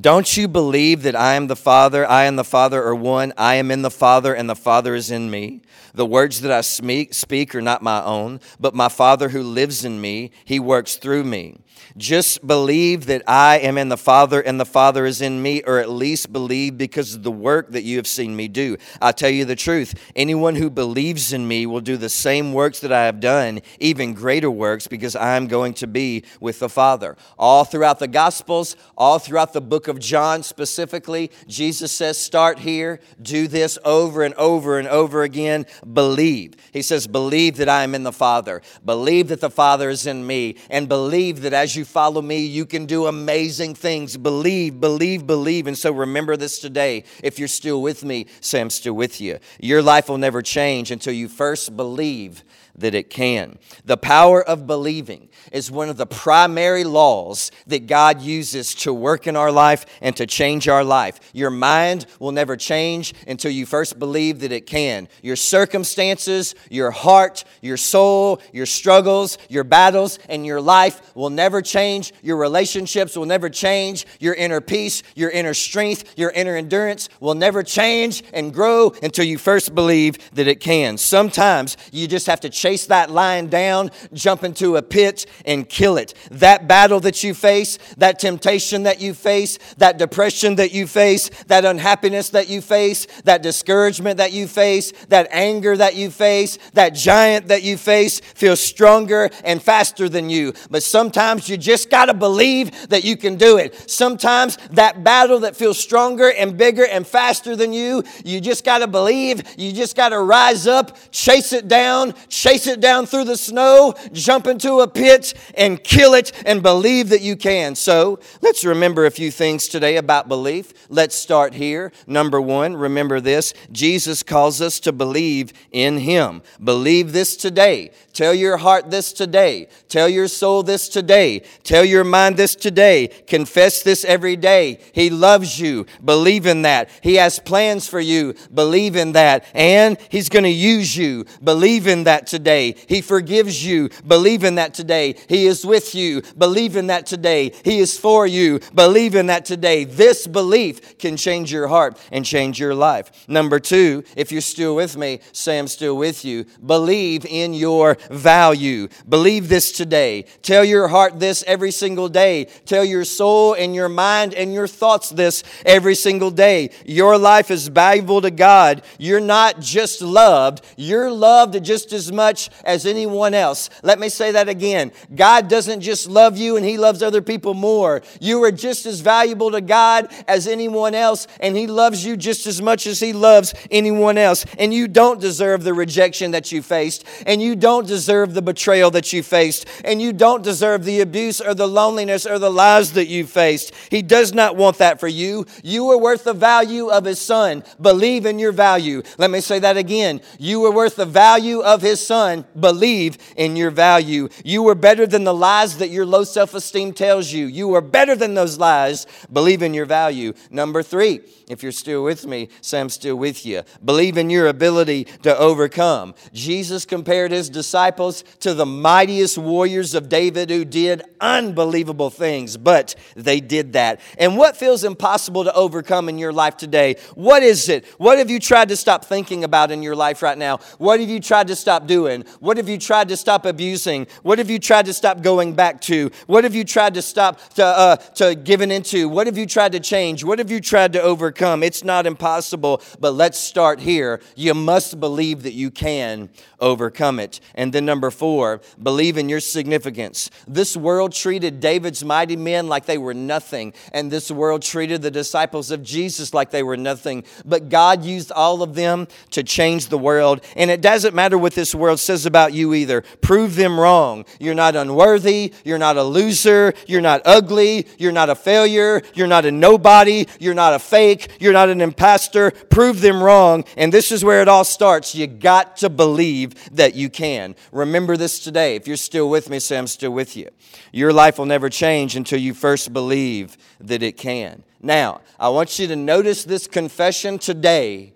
Don't 0.00 0.36
you 0.36 0.48
believe 0.48 1.04
that 1.04 1.14
I 1.14 1.34
am 1.34 1.46
the 1.46 1.54
Father, 1.54 2.04
I 2.04 2.24
and 2.24 2.36
the 2.36 2.42
Father 2.42 2.82
are 2.82 2.96
one? 2.96 3.32
I 3.38 3.54
am 3.54 3.70
in 3.70 3.82
the 3.82 3.92
Father, 3.92 4.34
and 4.34 4.50
the 4.50 4.56
Father 4.56 4.96
is 4.96 5.12
in 5.12 5.30
me. 5.30 5.62
The 5.94 6.04
words 6.04 6.40
that 6.40 6.50
I 6.50 6.62
speak, 6.62 7.14
speak 7.14 7.54
are 7.54 7.62
not 7.62 7.80
my 7.80 8.02
own, 8.02 8.40
but 8.58 8.74
my 8.74 8.88
Father 8.88 9.28
who 9.28 9.44
lives 9.44 9.84
in 9.84 10.00
me, 10.00 10.32
he 10.44 10.58
works 10.58 10.96
through 10.96 11.22
me. 11.22 11.58
Just 11.96 12.44
believe 12.44 13.06
that 13.06 13.22
I 13.28 13.58
am 13.58 13.78
in 13.78 13.88
the 13.88 13.96
Father 13.96 14.40
and 14.40 14.58
the 14.58 14.64
Father 14.64 15.06
is 15.06 15.20
in 15.20 15.40
me, 15.40 15.62
or 15.62 15.78
at 15.78 15.88
least 15.88 16.32
believe 16.32 16.76
because 16.76 17.14
of 17.14 17.22
the 17.22 17.30
work 17.30 17.70
that 17.70 17.84
you 17.84 17.96
have 17.98 18.08
seen 18.08 18.34
me 18.34 18.48
do. 18.48 18.76
I 19.00 19.12
tell 19.12 19.30
you 19.30 19.44
the 19.44 19.54
truth 19.54 19.94
anyone 20.16 20.56
who 20.56 20.70
believes 20.70 21.32
in 21.32 21.46
me 21.46 21.66
will 21.66 21.80
do 21.80 21.96
the 21.96 22.08
same 22.08 22.52
works 22.52 22.80
that 22.80 22.92
I 22.92 23.04
have 23.04 23.20
done, 23.20 23.60
even 23.78 24.14
greater 24.14 24.50
works, 24.50 24.88
because 24.88 25.14
I 25.14 25.36
am 25.36 25.46
going 25.46 25.74
to 25.74 25.86
be 25.86 26.24
with 26.40 26.58
the 26.58 26.68
Father. 26.68 27.16
All 27.38 27.64
throughout 27.64 28.00
the 28.00 28.08
Gospels, 28.08 28.74
all 28.96 29.20
throughout 29.20 29.52
the 29.52 29.60
book 29.60 29.83
of 29.88 29.98
John 29.98 30.42
specifically, 30.42 31.30
Jesus 31.46 31.92
says, 31.92 32.18
Start 32.18 32.58
here, 32.58 33.00
do 33.20 33.48
this 33.48 33.78
over 33.84 34.22
and 34.22 34.34
over 34.34 34.78
and 34.78 34.88
over 34.88 35.22
again. 35.22 35.66
Believe. 35.92 36.54
He 36.72 36.82
says, 36.82 37.06
Believe 37.06 37.56
that 37.56 37.68
I 37.68 37.84
am 37.84 37.94
in 37.94 38.02
the 38.02 38.12
Father, 38.12 38.62
believe 38.84 39.28
that 39.28 39.40
the 39.40 39.50
Father 39.50 39.88
is 39.88 40.06
in 40.06 40.26
me, 40.26 40.56
and 40.70 40.88
believe 40.88 41.42
that 41.42 41.52
as 41.52 41.76
you 41.76 41.84
follow 41.84 42.22
me, 42.22 42.44
you 42.44 42.66
can 42.66 42.86
do 42.86 43.06
amazing 43.06 43.74
things. 43.74 44.16
Believe, 44.16 44.80
believe, 44.80 45.26
believe. 45.26 45.66
And 45.66 45.76
so 45.76 45.92
remember 45.92 46.36
this 46.36 46.58
today. 46.58 47.04
If 47.22 47.38
you're 47.38 47.48
still 47.48 47.82
with 47.82 48.04
me, 48.04 48.26
say, 48.40 48.60
I'm 48.60 48.70
still 48.70 48.94
with 48.94 49.20
you. 49.20 49.38
Your 49.60 49.82
life 49.82 50.08
will 50.08 50.18
never 50.18 50.42
change 50.42 50.90
until 50.90 51.12
you 51.12 51.28
first 51.28 51.76
believe 51.76 52.44
that 52.76 52.94
it 52.94 53.10
can. 53.10 53.58
The 53.84 53.96
power 53.96 54.42
of 54.42 54.66
believing 54.66 55.28
is 55.52 55.70
one 55.70 55.88
of 55.88 55.96
the 55.96 56.06
primary 56.06 56.84
laws 56.84 57.50
that 57.66 57.86
God 57.86 58.20
uses 58.20 58.74
to 58.76 58.92
work 58.92 59.26
in 59.26 59.36
our 59.36 59.52
life 59.52 59.86
and 60.00 60.16
to 60.16 60.26
change 60.26 60.68
our 60.68 60.84
life. 60.84 61.20
Your 61.32 61.50
mind 61.50 62.06
will 62.18 62.32
never 62.32 62.56
change 62.56 63.14
until 63.26 63.50
you 63.50 63.66
first 63.66 63.98
believe 63.98 64.40
that 64.40 64.52
it 64.52 64.66
can. 64.66 65.08
Your 65.22 65.36
circumstances, 65.36 66.54
your 66.70 66.90
heart, 66.90 67.44
your 67.60 67.76
soul, 67.76 68.40
your 68.52 68.66
struggles, 68.66 69.38
your 69.48 69.64
battles, 69.64 70.18
and 70.28 70.44
your 70.44 70.60
life 70.60 71.14
will 71.14 71.30
never 71.30 71.62
change. 71.62 72.12
Your 72.22 72.36
relationships 72.36 73.16
will 73.16 73.26
never 73.26 73.48
change. 73.48 74.06
Your 74.20 74.34
inner 74.34 74.60
peace, 74.60 75.02
your 75.14 75.30
inner 75.30 75.54
strength, 75.54 76.18
your 76.18 76.30
inner 76.30 76.56
endurance 76.56 77.08
will 77.20 77.34
never 77.34 77.62
change 77.62 78.22
and 78.32 78.52
grow 78.52 78.92
until 79.02 79.24
you 79.24 79.38
first 79.38 79.74
believe 79.74 80.18
that 80.32 80.48
it 80.48 80.60
can. 80.60 80.98
Sometimes 80.98 81.76
you 81.92 82.08
just 82.08 82.26
have 82.26 82.40
to 82.40 82.50
chase 82.64 82.86
that 82.86 83.10
lion 83.10 83.48
down, 83.48 83.90
jump 84.14 84.42
into 84.42 84.78
a 84.78 84.80
pit, 84.80 85.26
and 85.44 85.68
kill 85.68 85.98
it. 85.98 86.14
That 86.30 86.66
battle 86.66 86.98
that 87.00 87.22
you 87.22 87.34
face, 87.34 87.78
that 87.98 88.18
temptation 88.18 88.84
that 88.84 89.02
you 89.02 89.12
face, 89.12 89.58
that 89.76 89.98
depression 89.98 90.54
that 90.54 90.72
you 90.72 90.86
face, 90.86 91.28
that 91.48 91.66
unhappiness 91.66 92.30
that 92.30 92.48
you 92.48 92.62
face, 92.62 93.06
that 93.24 93.42
discouragement 93.42 94.16
that 94.16 94.32
you 94.32 94.48
face, 94.48 94.92
that 95.10 95.28
anger 95.30 95.76
that 95.76 95.94
you 95.94 96.10
face, 96.10 96.58
that 96.72 96.94
giant 96.94 97.48
that 97.48 97.64
you 97.64 97.76
face 97.76 98.20
feels 98.20 98.60
stronger 98.60 99.28
and 99.44 99.62
faster 99.62 100.08
than 100.08 100.30
you. 100.30 100.54
But 100.70 100.82
sometimes 100.82 101.50
you 101.50 101.58
just 101.58 101.90
got 101.90 102.06
to 102.06 102.14
believe 102.14 102.88
that 102.88 103.04
you 103.04 103.18
can 103.18 103.36
do 103.36 103.58
it. 103.58 103.90
Sometimes 103.90 104.56
that 104.70 105.04
battle 105.04 105.40
that 105.40 105.54
feels 105.54 105.78
stronger 105.78 106.32
and 106.32 106.56
bigger 106.56 106.86
and 106.86 107.06
faster 107.06 107.56
than 107.56 107.74
you, 107.74 108.04
you 108.24 108.40
just 108.40 108.64
got 108.64 108.78
to 108.78 108.86
believe, 108.86 109.42
you 109.58 109.70
just 109.70 109.94
got 109.96 110.08
to 110.08 110.20
rise 110.20 110.66
up, 110.66 110.96
chase 111.10 111.52
it 111.52 111.68
down, 111.68 112.14
chase 112.30 112.53
it 112.54 112.80
down 112.80 113.06
through 113.06 113.24
the 113.24 113.36
snow, 113.36 113.94
jump 114.12 114.46
into 114.46 114.80
a 114.80 114.88
pit 114.88 115.34
and 115.56 115.82
kill 115.82 116.14
it 116.14 116.32
and 116.46 116.62
believe 116.62 117.08
that 117.08 117.20
you 117.20 117.36
can. 117.36 117.74
So 117.74 118.20
let's 118.40 118.64
remember 118.64 119.06
a 119.06 119.10
few 119.10 119.30
things 119.30 119.66
today 119.68 119.96
about 119.96 120.28
belief. 120.28 120.72
Let's 120.88 121.16
start 121.16 121.54
here. 121.54 121.92
Number 122.06 122.40
one, 122.40 122.76
remember 122.76 123.20
this 123.20 123.52
Jesus 123.72 124.22
calls 124.22 124.60
us 124.60 124.78
to 124.80 124.92
believe 124.92 125.52
in 125.72 125.98
Him. 125.98 126.42
Believe 126.62 127.12
this 127.12 127.36
today. 127.36 127.90
Tell 128.12 128.32
your 128.32 128.58
heart 128.58 128.90
this 128.90 129.12
today. 129.12 129.68
Tell 129.88 130.08
your 130.08 130.28
soul 130.28 130.62
this 130.62 130.88
today. 130.88 131.40
Tell 131.64 131.84
your 131.84 132.04
mind 132.04 132.36
this 132.36 132.54
today. 132.54 133.08
Confess 133.26 133.82
this 133.82 134.04
every 134.04 134.36
day. 134.36 134.78
He 134.92 135.10
loves 135.10 135.58
you. 135.58 135.86
Believe 136.04 136.46
in 136.46 136.62
that. 136.62 136.88
He 137.02 137.16
has 137.16 137.40
plans 137.40 137.88
for 137.88 138.00
you. 138.00 138.34
Believe 138.52 138.94
in 138.94 139.12
that. 139.12 139.44
And 139.52 139.98
He's 140.08 140.28
going 140.28 140.44
to 140.44 140.50
use 140.50 140.96
you. 140.96 141.24
Believe 141.42 141.88
in 141.88 142.04
that 142.04 142.28
today. 142.28 142.43
He 142.44 143.00
forgives 143.00 143.64
you. 143.64 143.90
Believe 144.06 144.44
in 144.44 144.56
that 144.56 144.74
today. 144.74 145.16
He 145.28 145.46
is 145.46 145.64
with 145.64 145.94
you. 145.94 146.22
Believe 146.36 146.76
in 146.76 146.88
that 146.88 147.06
today. 147.06 147.52
He 147.64 147.78
is 147.78 147.98
for 147.98 148.26
you. 148.26 148.60
Believe 148.74 149.14
in 149.14 149.26
that 149.26 149.44
today. 149.44 149.84
This 149.84 150.26
belief 150.26 150.98
can 150.98 151.16
change 151.16 151.52
your 151.52 151.68
heart 151.68 151.98
and 152.12 152.24
change 152.24 152.60
your 152.60 152.74
life. 152.74 153.28
Number 153.28 153.58
two, 153.58 154.04
if 154.16 154.30
you're 154.30 154.40
still 154.40 154.76
with 154.76 154.96
me, 154.96 155.20
say 155.32 155.58
I'm 155.58 155.68
still 155.68 155.96
with 155.96 156.24
you. 156.24 156.44
Believe 156.64 157.24
in 157.24 157.54
your 157.54 157.96
value. 158.10 158.88
Believe 159.08 159.48
this 159.48 159.72
today. 159.72 160.22
Tell 160.42 160.64
your 160.64 160.88
heart 160.88 161.20
this 161.20 161.44
every 161.46 161.70
single 161.70 162.08
day. 162.08 162.44
Tell 162.66 162.84
your 162.84 163.04
soul 163.04 163.54
and 163.54 163.74
your 163.74 163.88
mind 163.88 164.34
and 164.34 164.52
your 164.52 164.66
thoughts 164.66 165.10
this 165.10 165.42
every 165.64 165.94
single 165.94 166.30
day. 166.30 166.70
Your 166.84 167.16
life 167.18 167.50
is 167.50 167.68
valuable 167.68 168.20
to 168.20 168.30
God. 168.30 168.82
You're 168.98 169.20
not 169.20 169.60
just 169.60 170.02
loved, 170.02 170.64
you're 170.76 171.10
loved 171.10 171.62
just 171.64 171.92
as 171.92 172.10
much 172.12 172.33
as 172.64 172.86
anyone 172.86 173.34
else. 173.34 173.70
Let 173.82 173.98
me 173.98 174.08
say 174.08 174.32
that 174.32 174.48
again. 174.48 174.92
God 175.14 175.48
doesn't 175.48 175.80
just 175.80 176.08
love 176.08 176.36
you 176.36 176.56
and 176.56 176.64
He 176.64 176.78
loves 176.78 177.02
other 177.02 177.22
people 177.22 177.54
more. 177.54 178.02
You 178.20 178.42
are 178.44 178.52
just 178.52 178.86
as 178.86 179.00
valuable 179.00 179.50
to 179.50 179.60
God 179.60 180.12
as 180.28 180.46
anyone 180.46 180.94
else, 180.94 181.26
and 181.40 181.56
He 181.56 181.66
loves 181.66 182.04
you 182.04 182.16
just 182.16 182.46
as 182.46 182.60
much 182.60 182.86
as 182.86 183.00
He 183.00 183.12
loves 183.12 183.54
anyone 183.70 184.18
else. 184.18 184.44
And 184.58 184.72
you 184.72 184.88
don't 184.88 185.20
deserve 185.20 185.64
the 185.64 185.74
rejection 185.74 186.30
that 186.32 186.52
you 186.52 186.62
faced, 186.62 187.04
and 187.26 187.40
you 187.42 187.56
don't 187.56 187.86
deserve 187.86 188.34
the 188.34 188.42
betrayal 188.42 188.90
that 188.92 189.12
you 189.12 189.22
faced, 189.22 189.66
and 189.84 190.00
you 190.00 190.12
don't 190.12 190.42
deserve 190.42 190.84
the 190.84 191.00
abuse 191.00 191.40
or 191.40 191.54
the 191.54 191.68
loneliness 191.68 192.26
or 192.26 192.38
the 192.38 192.50
lies 192.50 192.92
that 192.92 193.06
you 193.06 193.26
faced. 193.26 193.72
He 193.90 194.02
does 194.02 194.32
not 194.32 194.56
want 194.56 194.78
that 194.78 195.00
for 195.00 195.08
you. 195.08 195.46
You 195.62 195.90
are 195.90 195.98
worth 195.98 196.24
the 196.24 196.32
value 196.32 196.88
of 196.88 197.04
His 197.04 197.20
Son. 197.20 197.62
Believe 197.80 198.26
in 198.26 198.38
your 198.38 198.52
value. 198.52 199.02
Let 199.18 199.30
me 199.30 199.40
say 199.40 199.58
that 199.60 199.76
again. 199.76 200.20
You 200.38 200.64
are 200.64 200.72
worth 200.72 200.96
the 200.96 201.06
value 201.06 201.60
of 201.60 201.82
His 201.82 202.04
Son. 202.04 202.23
Believe 202.58 203.18
in 203.36 203.56
your 203.56 203.70
value. 203.70 204.28
You 204.44 204.68
are 204.68 204.74
better 204.74 205.06
than 205.06 205.24
the 205.24 205.34
lies 205.34 205.78
that 205.78 205.90
your 205.90 206.06
low 206.06 206.24
self 206.24 206.54
esteem 206.54 206.92
tells 206.92 207.32
you. 207.32 207.46
You 207.46 207.74
are 207.74 207.80
better 207.80 208.16
than 208.16 208.34
those 208.34 208.58
lies. 208.58 209.06
Believe 209.32 209.62
in 209.62 209.74
your 209.74 209.86
value. 209.86 210.32
Number 210.50 210.82
three, 210.82 211.20
if 211.48 211.62
you're 211.62 211.72
still 211.72 212.04
with 212.04 212.26
me, 212.26 212.48
I'm 212.72 212.88
still 212.88 213.16
with 213.16 213.44
you. 213.46 213.62
Believe 213.84 214.18
in 214.18 214.30
your 214.30 214.48
ability 214.48 215.04
to 215.22 215.36
overcome. 215.36 216.14
Jesus 216.32 216.84
compared 216.84 217.30
his 217.30 217.48
disciples 217.48 218.24
to 218.40 218.54
the 218.54 218.66
mightiest 218.66 219.38
warriors 219.38 219.94
of 219.94 220.08
David 220.08 220.50
who 220.50 220.64
did 220.64 221.02
unbelievable 221.20 222.10
things, 222.10 222.56
but 222.56 222.94
they 223.14 223.40
did 223.40 223.74
that. 223.74 224.00
And 224.18 224.36
what 224.36 224.56
feels 224.56 224.84
impossible 224.84 225.44
to 225.44 225.54
overcome 225.54 226.08
in 226.08 226.18
your 226.18 226.32
life 226.32 226.56
today? 226.56 226.96
What 227.14 227.42
is 227.42 227.68
it? 227.68 227.84
What 227.98 228.18
have 228.18 228.30
you 228.30 228.40
tried 228.40 228.68
to 228.70 228.76
stop 228.76 229.04
thinking 229.04 229.44
about 229.44 229.70
in 229.70 229.82
your 229.82 229.96
life 229.96 230.22
right 230.22 230.38
now? 230.38 230.58
What 230.78 231.00
have 231.00 231.08
you 231.08 231.20
tried 231.20 231.48
to 231.48 231.56
stop 231.56 231.86
doing? 231.86 232.03
What 232.40 232.56
have 232.56 232.68
you 232.68 232.78
tried 232.78 233.08
to 233.08 233.16
stop 233.16 233.46
abusing? 233.46 234.06
What 234.22 234.38
have 234.38 234.50
you 234.50 234.58
tried 234.58 234.86
to 234.86 234.92
stop 234.92 235.22
going 235.22 235.54
back 235.54 235.80
to? 235.82 236.10
What 236.26 236.44
have 236.44 236.54
you 236.54 236.64
tried 236.64 236.94
to 236.94 237.02
stop 237.02 237.40
to, 237.54 237.64
uh, 237.64 237.96
to 237.96 238.34
giving 238.34 238.70
into? 238.70 239.08
What 239.08 239.26
have 239.26 239.38
you 239.38 239.46
tried 239.46 239.72
to 239.72 239.80
change? 239.80 240.24
What 240.24 240.38
have 240.38 240.50
you 240.50 240.60
tried 240.60 240.92
to 240.94 241.02
overcome? 241.02 241.62
It's 241.62 241.84
not 241.84 242.06
impossible, 242.06 242.82
but 243.00 243.12
let's 243.12 243.38
start 243.38 243.80
here. 243.80 244.20
You 244.36 244.54
must 244.54 245.00
believe 245.00 245.42
that 245.42 245.52
you 245.52 245.70
can 245.70 246.30
overcome 246.60 247.18
it. 247.20 247.40
And 247.54 247.72
then 247.72 247.84
number 247.84 248.10
four, 248.10 248.60
believe 248.82 249.16
in 249.18 249.28
your 249.28 249.40
significance. 249.40 250.30
This 250.46 250.76
world 250.76 251.12
treated 251.12 251.60
David's 251.60 252.04
mighty 252.04 252.36
men 252.36 252.68
like 252.68 252.86
they 252.86 252.98
were 252.98 253.14
nothing, 253.14 253.74
and 253.92 254.10
this 254.10 254.30
world 254.30 254.62
treated 254.62 255.02
the 255.02 255.10
disciples 255.10 255.70
of 255.70 255.82
Jesus 255.82 256.34
like 256.34 256.50
they 256.50 256.62
were 256.62 256.76
nothing. 256.76 257.24
But 257.44 257.68
God 257.68 258.04
used 258.04 258.32
all 258.32 258.62
of 258.62 258.74
them 258.74 259.08
to 259.30 259.42
change 259.42 259.88
the 259.88 259.98
world. 259.98 260.44
And 260.56 260.70
it 260.70 260.80
doesn't 260.80 261.14
matter 261.14 261.38
what 261.38 261.54
this 261.54 261.74
world 261.74 261.93
says 262.00 262.26
about 262.26 262.52
you 262.52 262.74
either. 262.74 263.02
Prove 263.20 263.56
them 263.56 263.78
wrong. 263.78 264.24
You're 264.38 264.54
not 264.54 264.76
unworthy. 264.76 265.52
You're 265.64 265.78
not 265.78 265.96
a 265.96 266.02
loser. 266.02 266.74
You're 266.86 267.00
not 267.00 267.22
ugly. 267.24 267.86
You're 267.98 268.12
not 268.12 268.30
a 268.30 268.34
failure. 268.34 269.02
You're 269.14 269.26
not 269.26 269.44
a 269.44 269.50
nobody. 269.50 270.26
You're 270.38 270.54
not 270.54 270.74
a 270.74 270.78
fake. 270.78 271.30
You're 271.40 271.52
not 271.52 271.68
an 271.68 271.80
impostor. 271.80 272.50
Prove 272.50 273.00
them 273.00 273.22
wrong. 273.22 273.64
And 273.76 273.92
this 273.92 274.12
is 274.12 274.24
where 274.24 274.42
it 274.42 274.48
all 274.48 274.64
starts. 274.64 275.14
You 275.14 275.26
got 275.26 275.76
to 275.78 275.90
believe 275.90 276.54
that 276.74 276.94
you 276.94 277.10
can. 277.10 277.54
Remember 277.72 278.16
this 278.16 278.40
today. 278.40 278.76
If 278.76 278.86
you're 278.86 278.96
still 278.96 279.28
with 279.30 279.50
me, 279.50 279.58
say, 279.58 279.78
I'm 279.78 279.86
still 279.86 280.12
with 280.12 280.36
you. 280.36 280.48
Your 280.92 281.12
life 281.12 281.38
will 281.38 281.46
never 281.46 281.68
change 281.68 282.16
until 282.16 282.38
you 282.38 282.54
first 282.54 282.92
believe 282.92 283.56
that 283.80 284.02
it 284.02 284.16
can. 284.16 284.64
Now, 284.80 285.22
I 285.40 285.48
want 285.48 285.78
you 285.78 285.86
to 285.86 285.96
notice 285.96 286.44
this 286.44 286.66
confession 286.66 287.38
today 287.38 288.12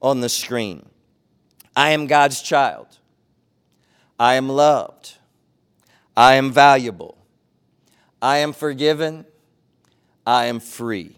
on 0.00 0.20
the 0.20 0.28
screen. 0.28 0.88
I 1.76 1.90
am 1.90 2.06
God's 2.06 2.42
child. 2.42 2.86
I 4.22 4.34
am 4.34 4.48
loved. 4.48 5.14
I 6.16 6.34
am 6.34 6.52
valuable. 6.52 7.18
I 8.22 8.36
am 8.38 8.52
forgiven. 8.52 9.24
I 10.24 10.44
am 10.44 10.60
free. 10.60 11.16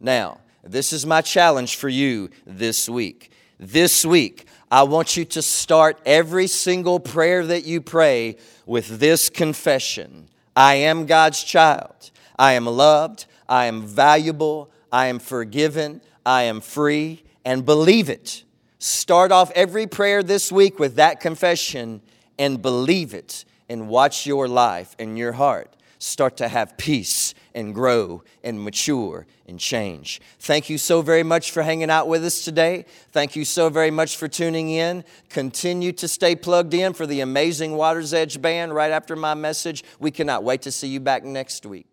Now, 0.00 0.40
this 0.64 0.92
is 0.92 1.06
my 1.06 1.20
challenge 1.20 1.76
for 1.76 1.88
you 1.88 2.30
this 2.44 2.88
week. 2.88 3.30
This 3.60 4.04
week, 4.04 4.46
I 4.68 4.82
want 4.82 5.16
you 5.16 5.24
to 5.26 5.42
start 5.42 6.00
every 6.04 6.48
single 6.48 6.98
prayer 6.98 7.46
that 7.46 7.66
you 7.66 7.80
pray 7.80 8.38
with 8.66 8.98
this 8.98 9.30
confession 9.30 10.28
I 10.56 10.74
am 10.74 11.06
God's 11.06 11.44
child. 11.44 12.10
I 12.36 12.54
am 12.54 12.66
loved. 12.66 13.26
I 13.48 13.66
am 13.66 13.82
valuable. 13.82 14.72
I 14.90 15.06
am 15.06 15.20
forgiven. 15.20 16.00
I 16.26 16.42
am 16.42 16.60
free. 16.60 17.22
And 17.44 17.64
believe 17.64 18.08
it. 18.08 18.42
Start 18.80 19.30
off 19.30 19.52
every 19.52 19.86
prayer 19.86 20.24
this 20.24 20.50
week 20.50 20.80
with 20.80 20.96
that 20.96 21.20
confession 21.20 22.02
and 22.38 22.60
believe 22.60 23.14
it. 23.14 23.44
And 23.66 23.88
watch 23.88 24.26
your 24.26 24.46
life 24.46 24.94
and 24.98 25.16
your 25.16 25.32
heart 25.32 25.74
start 26.04 26.36
to 26.36 26.48
have 26.48 26.76
peace 26.76 27.34
and 27.54 27.74
grow 27.74 28.22
and 28.42 28.62
mature 28.62 29.26
and 29.46 29.58
change. 29.58 30.20
Thank 30.38 30.68
you 30.68 30.76
so 30.78 31.02
very 31.02 31.22
much 31.22 31.50
for 31.50 31.62
hanging 31.62 31.90
out 31.90 32.08
with 32.08 32.24
us 32.24 32.44
today. 32.44 32.84
Thank 33.12 33.36
you 33.36 33.44
so 33.44 33.68
very 33.68 33.90
much 33.90 34.16
for 34.16 34.28
tuning 34.28 34.70
in. 34.70 35.04
Continue 35.30 35.92
to 35.92 36.08
stay 36.08 36.36
plugged 36.36 36.74
in 36.74 36.92
for 36.92 37.06
the 37.06 37.20
amazing 37.20 37.76
Water's 37.76 38.12
Edge 38.12 38.40
Band 38.40 38.74
right 38.74 38.90
after 38.90 39.16
my 39.16 39.34
message. 39.34 39.82
We 39.98 40.10
cannot 40.10 40.44
wait 40.44 40.62
to 40.62 40.72
see 40.72 40.88
you 40.88 41.00
back 41.00 41.24
next 41.24 41.64
week. 41.64 41.86